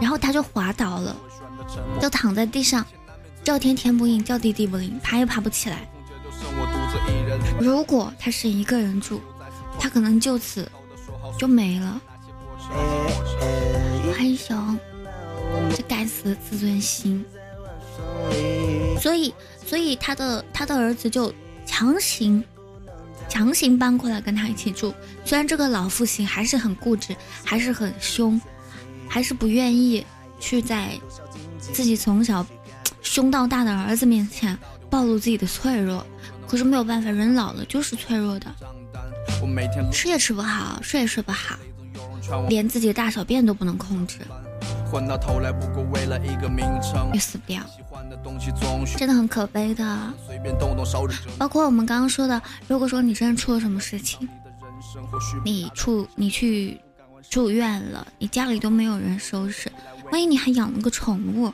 [0.00, 1.16] 然后他就滑倒了，
[2.00, 2.84] 就躺在地上，
[3.42, 5.88] 叫天天不应，叫地地不灵，爬也爬不起来。
[7.60, 9.20] 如果他是一个人住，
[9.78, 10.70] 他可能就此
[11.38, 12.00] 就没了。
[14.16, 14.78] 黑熊，
[15.74, 17.24] 这该死的自尊心。
[19.00, 19.34] 所以，
[19.66, 21.32] 所以他的他的儿子就
[21.66, 22.42] 强行
[23.28, 24.94] 强行搬过来跟他一起住。
[25.24, 28.40] 虽然这个老父亲还是很固执，还是很凶，
[29.08, 30.04] 还是不愿意
[30.38, 30.98] 去在
[31.58, 32.46] 自己从小
[33.02, 34.56] 凶到大的儿子面前
[34.90, 36.06] 暴露自己的脆弱。
[36.46, 38.46] 可是没有办法，人老了就是脆弱的，
[39.90, 41.56] 吃也吃不好，睡也睡不好，
[42.48, 44.18] 连自己的大小便都不能控制，
[47.10, 47.62] 会死掉，
[48.96, 50.12] 真的很可悲的。
[51.38, 54.28] 包括我们刚刚说的，如果说你真的出了什么事情，
[55.44, 56.80] 你出你去
[57.30, 59.70] 住院了，你家里都没有人收拾，
[60.10, 61.52] 万一你还养了个宠物。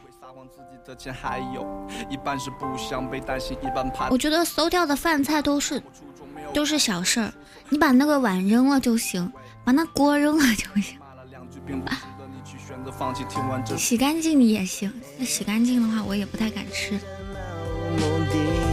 [4.11, 5.83] 我觉得馊掉的饭菜都是
[6.55, 7.33] 都是小事儿，
[7.69, 9.31] 你把那个碗扔了就行，
[9.65, 10.99] 把那锅扔了就行。
[13.77, 16.99] 洗干净也行，那洗干净的话我也不太敢吃。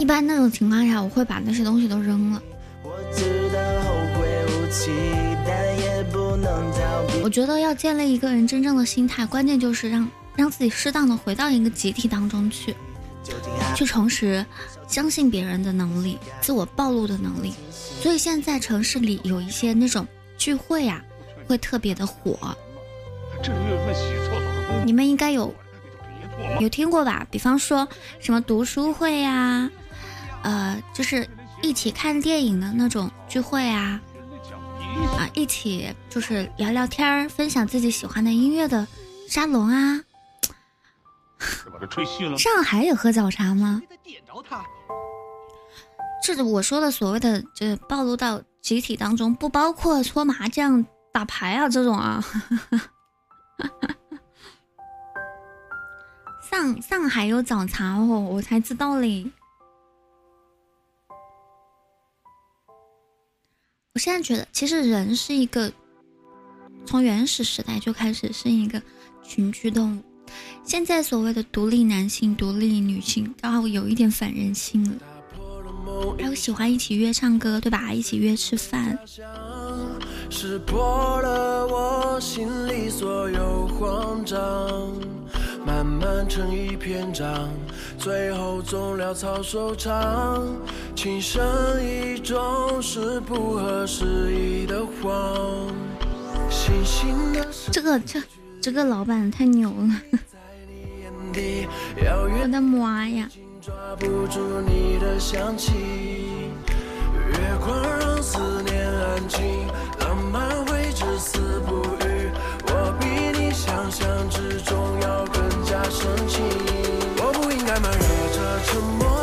[0.00, 2.42] 一般那种情况下，我会把那些东西都扔了。
[7.22, 10.08] 我觉得要建立一个人真正的心态，关键就是让。
[10.36, 12.76] 让自己适当的回到一个集体当中去，
[13.74, 14.44] 去重拾
[14.86, 17.54] 相信别人的能力、自我暴露的能力。
[18.02, 20.06] 所以现在城市里有一些那种
[20.36, 21.02] 聚会啊，
[21.48, 22.54] 会特别的火。
[24.84, 25.54] 你们应该有
[26.60, 27.26] 有听过吧？
[27.30, 27.88] 比方说
[28.20, 29.70] 什么读书会呀，
[30.42, 31.28] 呃，就是
[31.62, 34.00] 一起看电影的那种聚会啊，
[35.18, 38.86] 啊，一起就是聊聊天儿、分享自己喜欢的音乐的
[39.28, 40.00] 沙龙啊。
[42.38, 43.82] 上海也喝早茶吗？
[46.22, 52.24] 这我说的所谓的，就暴露到集体当中，不包括搓麻将、打牌啊这种啊。
[56.48, 59.30] 上上海有早茶哦，我才知道嘞。
[63.94, 65.72] 我现在觉得，其实人是一个
[66.84, 68.80] 从原始时代就开始是一个
[69.22, 70.02] 群居动物。
[70.64, 74.98] 现在所谓的独立男性、独立女性，然后有一点反人性了。
[76.18, 77.92] 还有喜欢一起约唱歌，对吧？
[77.92, 78.98] 一起约吃饭。
[80.28, 84.38] 识破了我心里所有慌张，
[85.64, 87.48] 慢慢成一篇章，
[87.98, 90.46] 最后总潦草收场。
[90.94, 91.42] 情深
[91.82, 95.72] 意重是不合时宜的谎。
[97.72, 98.22] 这个这
[98.60, 100.00] 这个老板太牛了，
[101.32, 103.28] 我的妈呀！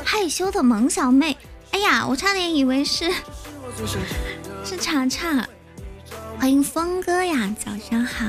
[0.05, 1.35] 害羞的萌小妹，
[1.71, 3.11] 哎呀，我差点以为是
[4.63, 5.47] 是查查。
[6.39, 8.25] 欢迎峰哥呀，早上好。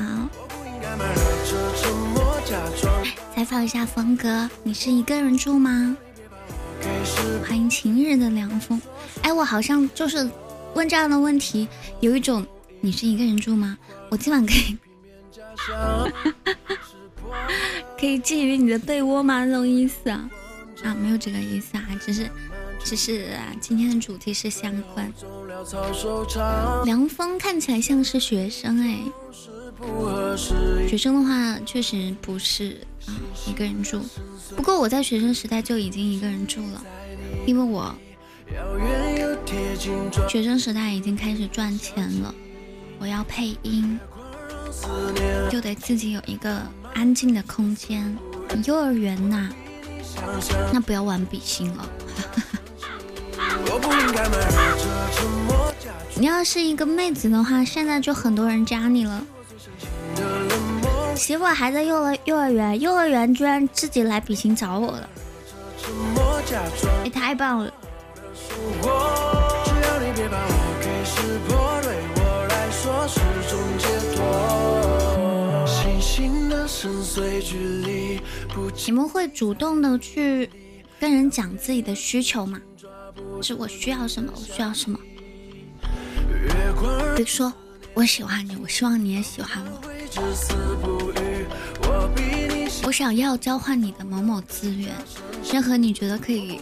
[3.33, 5.95] 采访一下峰哥，你是一个人住吗？
[7.47, 8.81] 欢迎晴日的凉风。
[9.21, 10.29] 哎，我好像就是
[10.73, 11.67] 问这样的问题，
[12.01, 12.45] 有一种
[12.85, 13.75] 你是一个人住吗？
[14.11, 14.77] 我今晚可以
[17.99, 19.43] 可以觊觎你的被窝吗？
[19.43, 20.29] 这种意思啊？
[20.83, 22.29] 啊，没有这个意思啊，只是
[22.83, 25.11] 只是今天的主题是相关。
[26.85, 28.99] 凉风看起来像是学生哎，
[30.87, 32.77] 学生的话确实不是
[33.07, 33.17] 啊
[33.47, 33.99] 一个人住，
[34.55, 36.83] 不过我在学生时代就已经一个人住了，
[37.47, 37.95] 因为我
[40.29, 42.35] 学生时代已经开始赚钱了，
[43.05, 43.99] 我要配音，
[45.51, 46.59] 就得自己有一个
[46.95, 48.17] 安静的空间。
[48.65, 49.47] 幼儿园呐。
[50.73, 51.87] 那不要玩比心了。
[56.15, 59.23] 你要是一个妹子的话，现在就很多人加你了。
[61.15, 65.07] 媳妇还在幼儿幼儿园，幼儿园居然自己来比心找我了，
[67.03, 67.71] 也太棒了。
[78.85, 80.49] 你们会主动的去
[80.99, 82.59] 跟人讲自己的需求吗？
[83.41, 84.31] 是我需要什么？
[84.35, 84.99] 我需要什么？
[87.15, 87.51] 比如说，
[87.93, 89.81] 我喜欢你，我希望你也喜欢我。
[92.83, 94.91] 我想要交换你的某某资源，
[95.51, 96.59] 任何你觉得可以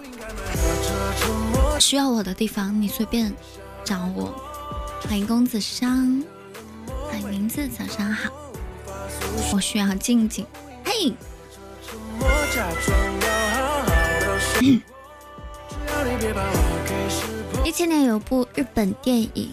[1.80, 3.34] 需要我的地方，你随便
[3.84, 4.34] 找我。
[5.08, 6.24] 欢迎公子商，
[7.10, 8.43] 欢迎名字，早上好。
[9.54, 10.46] 我需要静静，
[10.84, 11.14] 嘿。
[17.64, 19.52] 一千年有部日本电影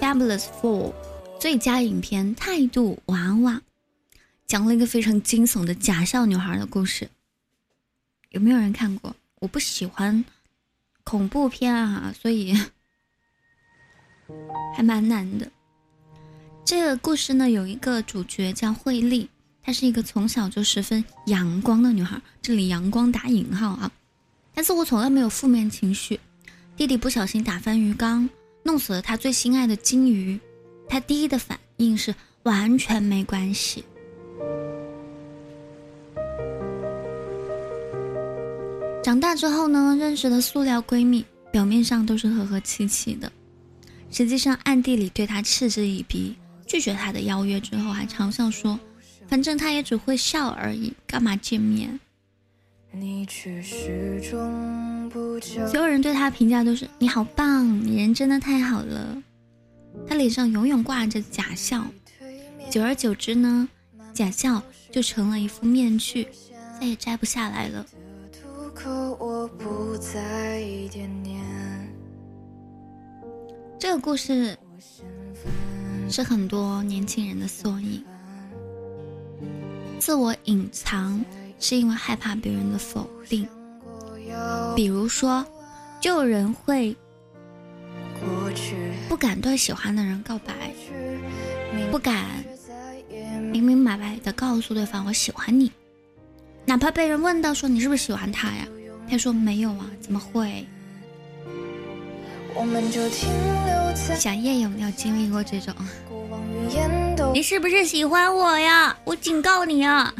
[0.00, 0.92] Fabulous Four》
[1.40, 3.52] 最佳影片《态度娃娃》，
[4.46, 7.08] 讲了一个非常惊悚的假笑女孩的故事。
[8.30, 9.14] 有没有人看过？
[9.40, 10.24] 我不喜欢
[11.04, 12.54] 恐怖片啊，所以
[14.76, 15.50] 还蛮难的。
[16.64, 19.28] 这个故事呢，有一个主角叫惠利。
[19.64, 23.90] 她是一个从小就十分阳光的女孩，这里“阳光”打引号啊。
[24.54, 26.18] 她似乎从来没有负面情绪。
[26.76, 28.28] 弟弟不小心打翻鱼缸，
[28.62, 30.38] 弄死了她最心爱的金鱼，
[30.88, 33.84] 她第一的反应是完全没关系。
[39.02, 43.30] 长大之后呢，认识的塑料闺蜜，表面上都是和和气气的，
[44.10, 46.34] 实际上暗地里对她嗤之以鼻，
[46.72, 48.80] 拒绝他的邀约之后，还嘲笑说。
[49.28, 52.00] 反正他也只会笑而已，干嘛见面？
[55.68, 59.22] 所有人对他评价都是你好棒，你人真的太好了。
[60.08, 61.84] 他脸上永远挂着假笑，
[62.70, 63.68] 久而久之呢，
[64.14, 66.26] 假笑就成了一副面具，
[66.80, 67.84] 再也摘不下来了。
[73.78, 74.56] 这个故事
[76.10, 78.04] 是很多年轻人的缩影。
[79.98, 81.24] 自我隐藏
[81.60, 83.46] 是因为害怕别人的否定，
[84.74, 85.46] 比如说，
[86.00, 86.96] 就有人会
[89.08, 90.74] 不敢对喜欢的人告白，
[91.90, 92.44] 不敢
[93.52, 95.70] 明明白白的告诉对方我喜欢你，
[96.66, 98.66] 哪怕被人问到说你是不是喜欢他呀，
[99.08, 100.66] 他说没有啊，怎么会？
[103.94, 105.74] 小叶有没有经历过这种？
[107.32, 108.96] 你是不是喜欢我呀？
[109.04, 110.14] 我警告你啊！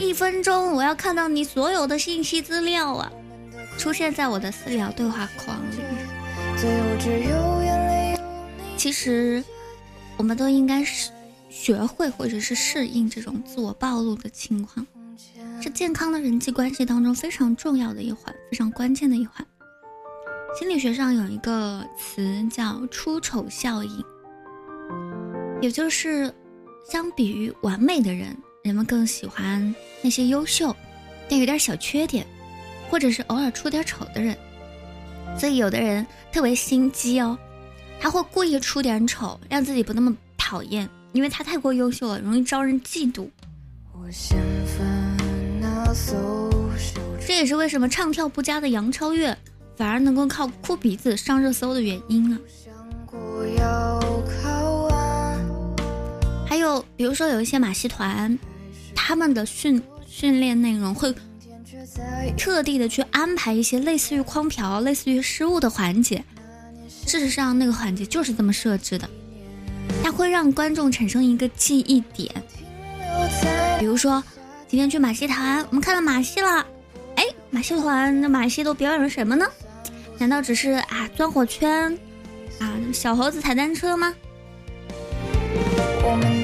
[0.00, 3.10] 一分钟我要看到你所有的信息资料啊，
[3.78, 5.76] 出现在我的私聊对话框里。
[8.76, 9.42] 其实，
[10.16, 11.10] 我们都应该是
[11.48, 14.86] 学会或者是适应这种自我暴露的情况，
[15.60, 19.46] 是健康的人际关系当中非常重要的一环，非常关键的一环。
[20.58, 24.04] 心理学上有一个词叫“出丑效应”，
[25.62, 26.32] 也就是
[26.90, 29.72] 相比于完美的人，人们更喜欢
[30.02, 30.74] 那些优秀
[31.28, 32.26] 但有点小缺点，
[32.90, 34.36] 或者是偶尔出点丑的人。
[35.38, 37.38] 所以有的人特别心机哦，
[38.00, 43.30] 他会故意出点丑，让自己不那么讨厌，因为他太过优秀了，容易招人嫉妒。
[47.24, 49.36] 这也是为什么唱跳不佳的杨超越。
[49.80, 52.38] 反而能够靠哭鼻子上热搜的原因啊！
[56.46, 58.38] 还有比如说有一些马戏团，
[58.94, 61.14] 他们的训训练内容会
[62.36, 66.22] 特地的去安排一些类似于框瓢、类似于失误的环节。
[67.06, 69.08] 事实上，那个环节就是这么设置的，
[70.04, 72.30] 它会让观众产生一个记忆点。
[73.78, 74.22] 比如说，
[74.68, 76.66] 今天去马戏团，我们看到马戏了，
[77.16, 79.46] 哎，马戏团的马戏都表演了什么呢？
[80.20, 81.98] 难道只是啊钻火圈，
[82.58, 84.14] 啊小猴子踩单车吗？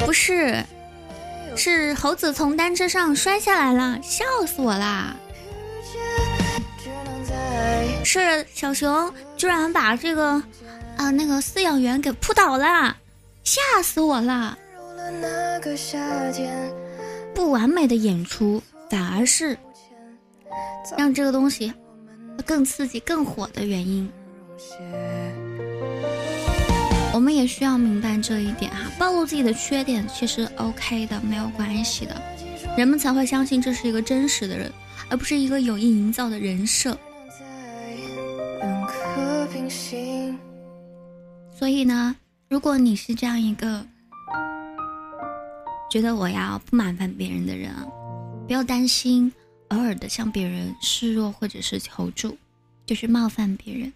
[0.00, 0.64] 不是，
[1.54, 5.14] 是猴子从单车上摔下来了，笑死我啦！
[8.02, 10.42] 是小熊居然把这个
[10.96, 12.96] 啊那个饲养员给扑倒了，
[13.44, 14.56] 吓死我了！
[17.34, 19.58] 不完美的演出反而是
[20.96, 21.74] 让这个东西。
[22.44, 24.10] 更刺激、更火的原因，
[27.12, 28.90] 我们也需要明白这一点哈。
[28.98, 32.14] 暴露自己的缺点其实 OK 的，没有关系的，
[32.76, 34.72] 人们才会相信这是一个真实的人，
[35.08, 36.96] 而不是一个有意营造的人设。
[41.58, 42.14] 所以呢，
[42.48, 43.84] 如果你是这样一个
[45.90, 47.70] 觉得我要不麻烦别人的人，
[48.46, 49.32] 不要担心。
[49.70, 52.38] 偶尔的向别人示弱或者是求助，
[52.84, 53.92] 就是冒犯别人，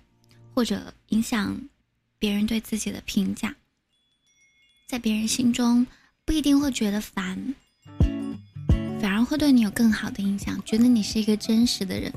[0.55, 1.61] 或者影响
[2.19, 3.55] 别人对自己的评价，
[4.89, 5.87] 在别人心中
[6.25, 7.55] 不一定会觉得烦，
[9.01, 12.13] 反而会对你有更好的印象，觉得你是一个真实的人。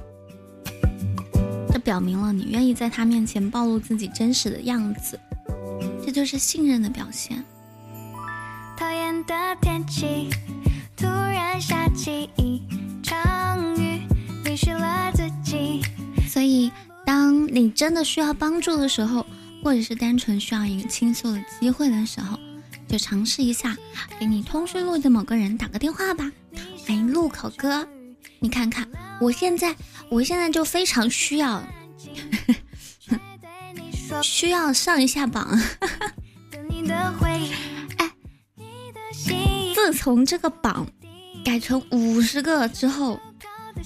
[1.72, 5.20] 这表明了你愿意在他面前暴露自己真实的样子，
[6.06, 7.44] 这就是信任的表现。
[8.78, 10.30] 讨厌的天气
[10.96, 12.30] 突然下起
[13.04, 14.02] 一。
[16.28, 16.72] 所以，
[17.06, 19.26] 当你真的需要帮助的时候，
[19.64, 22.40] 或者是单纯需要一个倾诉的机会的时候，
[22.88, 23.78] 就尝试一下
[24.20, 26.32] 给你通讯录的某个人打个电话吧。
[26.88, 27.88] 哎，路口哥，
[28.40, 28.88] 你看看，
[29.20, 29.76] 我现在，
[30.10, 31.64] 我现在就非常需要，
[34.22, 35.58] 需要上一下榜。
[37.98, 38.12] 哎，
[39.74, 40.86] 自从这个榜
[41.44, 43.20] 改成五十个之后。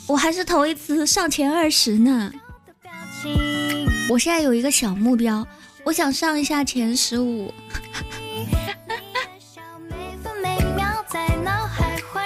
[0.06, 2.32] 我还是头一次上前二十呢。
[4.10, 5.46] 我现在有一个小目标，
[5.84, 7.52] 我想上一下前十五。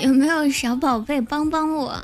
[0.01, 1.95] 有没有小宝贝帮帮我？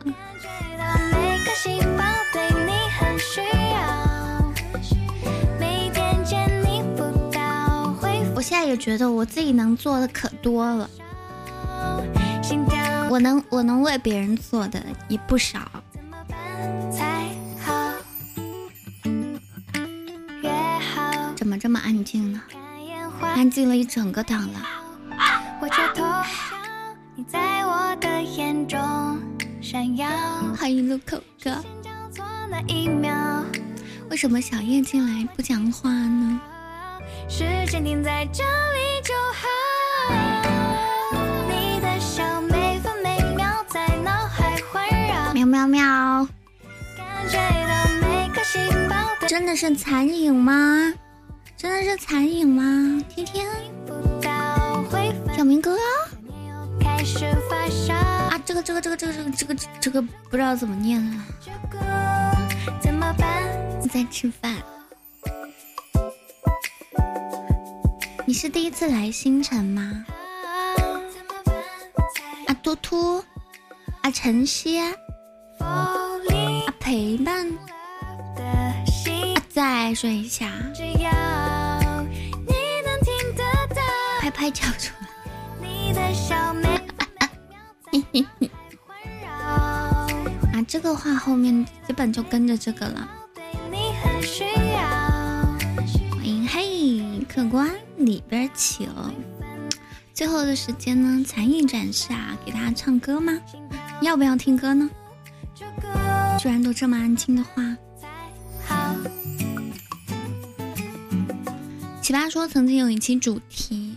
[8.36, 10.90] 我现在也觉得我自己能做的可多了。
[13.10, 15.60] 我能，我能为别人做的也不少。
[21.36, 22.42] 怎么这么安静呢？
[23.22, 24.60] 安静了一整个档了。
[30.58, 31.64] 欢迎路口哥。
[34.10, 36.40] 为什么小叶进来不讲话呢？
[37.30, 39.48] 时间停在这里就好
[45.58, 46.28] 喵喵，
[49.28, 50.94] 真的是残影吗？
[51.56, 53.04] 真的是残影吗？
[53.10, 53.48] 天天，
[55.36, 55.76] 小明哥
[58.30, 60.00] 啊，这个这个这个这个这个这个这个
[60.30, 61.26] 不知道怎么念了。
[63.82, 64.54] 你在吃饭？
[68.28, 70.06] 你是第一次来星辰吗？
[72.46, 73.24] 啊，突突，
[74.02, 74.80] 啊，晨曦。
[75.60, 76.18] 啊，
[76.80, 77.48] 陪伴，
[78.38, 78.74] 啊，
[79.50, 80.52] 再睡一下，
[84.20, 85.08] 拍拍叫出来。
[90.54, 93.08] 啊这个话后面基本就跟着这个了。
[96.12, 98.90] 欢迎嘿，客官里边请。
[100.14, 103.40] 最后的时间呢，才艺展示啊，给大家唱歌吗？
[104.02, 104.90] 要不要听歌呢？
[106.40, 107.78] 居然都这么安静的话。
[112.02, 113.96] 奇葩说曾经有一期主题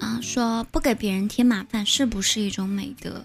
[0.00, 3.24] 啊，说不给别人添麻烦是不是一种美德？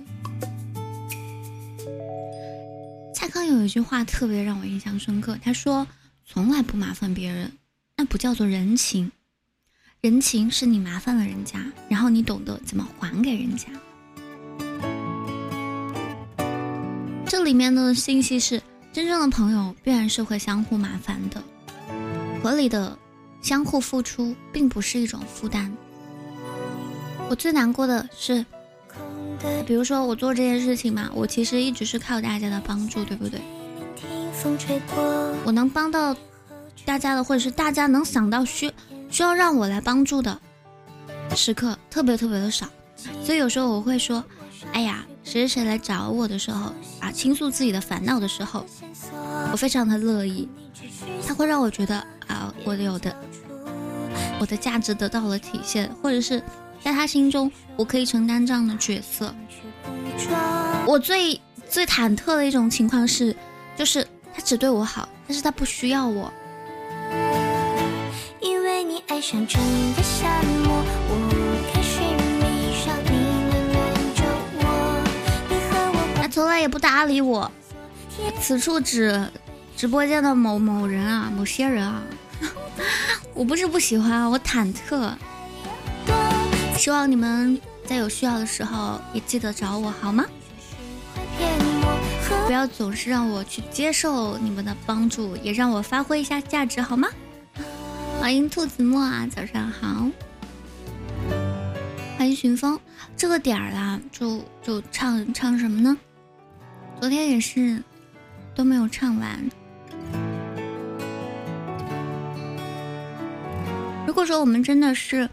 [3.16, 5.88] 蔡康永有一句话特别让我印象深刻，他说
[6.28, 7.51] ：“从来不麻烦别人，
[7.97, 9.11] 那不叫做人情。”
[10.01, 13.68] 人情是你麻烦了人家，然后你懂得怎么还给人家。
[17.26, 18.62] 这里面的信息是：
[18.92, 21.42] 真正的朋友必然是会相互麻烦的，
[22.42, 22.98] 合理的
[23.42, 25.76] 相互付出并不是一种负担。
[27.30, 28.46] 我最难过的是，
[29.66, 33.42] 比如说我做这件事情嘛，我其实一直是靠大家的帮助，对不对？
[35.46, 36.16] 我能帮到
[36.86, 38.72] 大家的，或者是大家能想到需。
[39.10, 40.42] 需要让我来帮助的
[41.36, 42.68] 时刻特别特别的少，
[43.24, 44.24] 所以有时候我会说
[44.74, 48.66] ：“哎呀，谁谁谁来找我的时候啊，倾诉自己的烦恼的时候，
[49.52, 50.48] 我非常的乐意。
[51.26, 51.96] 他会让我觉得
[52.28, 53.16] 啊，我有的
[54.40, 56.44] 我的价值得到了体现，或者是
[56.84, 59.34] 在他心中我可以承担这样的角色。
[60.86, 63.36] 我最最忐忑的一种情况是，
[63.76, 66.32] 就是他只对我好，但是他不需要我。”
[68.42, 69.62] 因为你爱上真
[69.96, 70.04] 的
[76.34, 77.52] 从来也不搭理我。
[78.42, 79.30] 此处指
[79.78, 82.02] 直播间的某某人啊，某些人啊。
[83.36, 85.14] 我不是不喜欢，我忐忑。
[86.76, 90.26] 希望你们在有需要的时候也记得找我，好吗？
[92.48, 97.08] 不要总是让我去接受你们的帮助，也让我发挥一下价值，好吗？
[98.20, 100.08] 欢迎兔子墨啊，早上好！
[102.18, 102.80] 欢迎寻风，
[103.16, 105.96] 这个点儿啦，就就唱唱什么呢？
[107.04, 107.84] 昨天也是
[108.56, 109.38] 都没有唱完。
[114.08, 115.30] 如果说我们真的是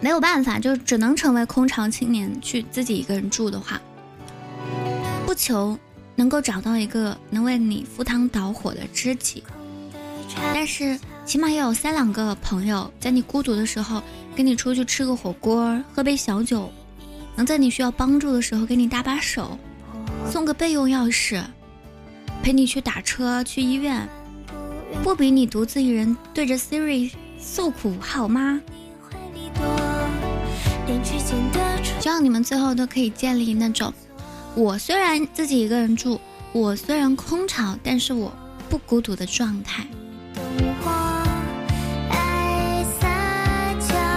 [0.00, 3.80] 没有办法，就只能成为空巢青年，去自己一个人住的话，
[5.24, 5.78] 不求
[6.16, 9.44] 能够找到一个能为你赴汤蹈火的知己，
[10.52, 10.98] 但是。
[11.24, 14.02] 起码要有三两个朋友，在你孤独的时候
[14.34, 16.68] 跟你出去吃个火锅，喝杯小酒，
[17.36, 19.56] 能在你需要帮助的时候给你搭把手，
[20.30, 21.42] 送个备用钥匙，
[22.40, 24.08] 陪你去打车去医院，
[25.02, 28.60] 不比你独自一人对着 Siri 诉苦好吗？
[31.98, 33.92] 希望你们最后都可以建立那种，
[34.54, 36.20] 我虽然自己一个人住，
[36.52, 38.32] 我虽然空巢，但是我
[38.68, 39.84] 不孤独的状态。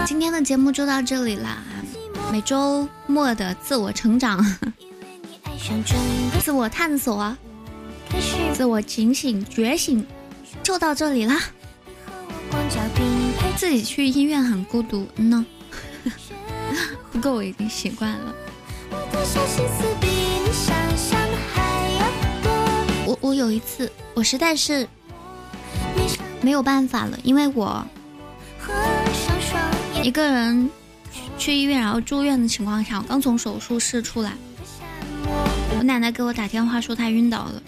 [0.05, 1.63] 今天的节目就到这里啦，
[2.31, 4.45] 每周末的自我成长、
[6.41, 7.37] 自我探索、
[8.53, 10.05] 自我警醒觉醒
[10.61, 11.39] 就到这里啦。
[13.55, 15.45] 自己去医院很孤独呢，
[17.11, 18.35] 不过我已经习惯了。
[23.05, 24.87] 我我有一次，我实在是
[26.41, 27.85] 没有办法了，因为我。
[30.03, 30.69] 一个人
[31.37, 34.33] 去医院，然后住院的情况下，我刚从手术室出来，
[35.83, 37.61] 奶奶给我打电话说她晕倒了。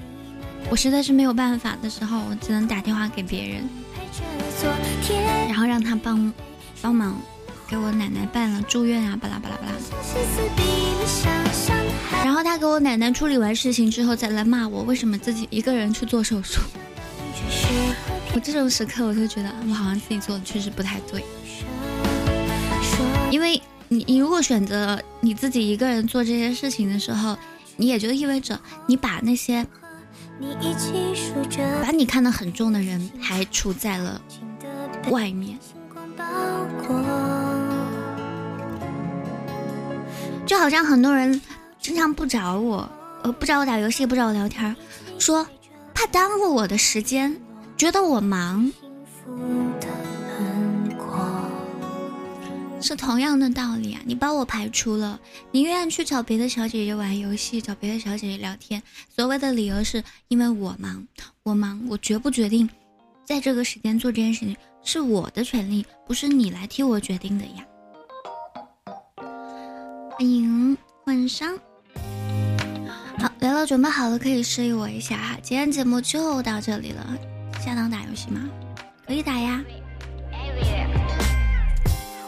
[0.69, 3.69] 我实在是没有办法的时候，我只能打电话给别人，
[5.47, 6.33] 然后让他帮
[6.81, 7.15] 帮忙
[7.67, 9.73] 给我奶奶办了住院啊，巴拉巴拉巴拉。
[12.23, 16.59] 然后他给我奶奶处理完事情之后，再来骂我为什么自己一个人去做手术。
[18.33, 21.23] 我这种时刻，我就觉得我好像自己做的确实不太对。
[23.29, 27.37] 因为你，你如果选择你自己一个人做这些事情的时候，
[27.77, 29.65] 你也就意味着你把那些
[31.81, 34.21] 把你看得很重的人排除在了
[35.09, 35.57] 外面。
[40.45, 41.41] 就好像很多人
[41.79, 42.87] 经常不找我，
[43.23, 44.75] 呃，不找我打游戏，不找我聊天，
[45.17, 45.45] 说
[45.93, 47.35] 怕耽误我的时间，
[47.75, 48.71] 觉得我忙。
[52.85, 54.01] 是同样的道理啊！
[54.05, 55.19] 你把我排除了，
[55.49, 61.03] 你愿意去找别的小姐姐玩游戏，找别的小姐姐聊天，所谓的理由是因为我忙，
[61.41, 62.69] 我忙，我决不决定
[63.25, 67.65] 在这个时间做这件事情是我的权利，不是你来替我决定的呀。
[70.11, 71.57] 欢迎晚上
[73.17, 73.27] 好。
[73.39, 75.37] 北了，准备好了可以示意我一下哈。
[75.41, 77.17] 今天节目就到这里了，
[77.65, 78.47] 下档打游戏吗？
[79.07, 79.63] 可以打呀。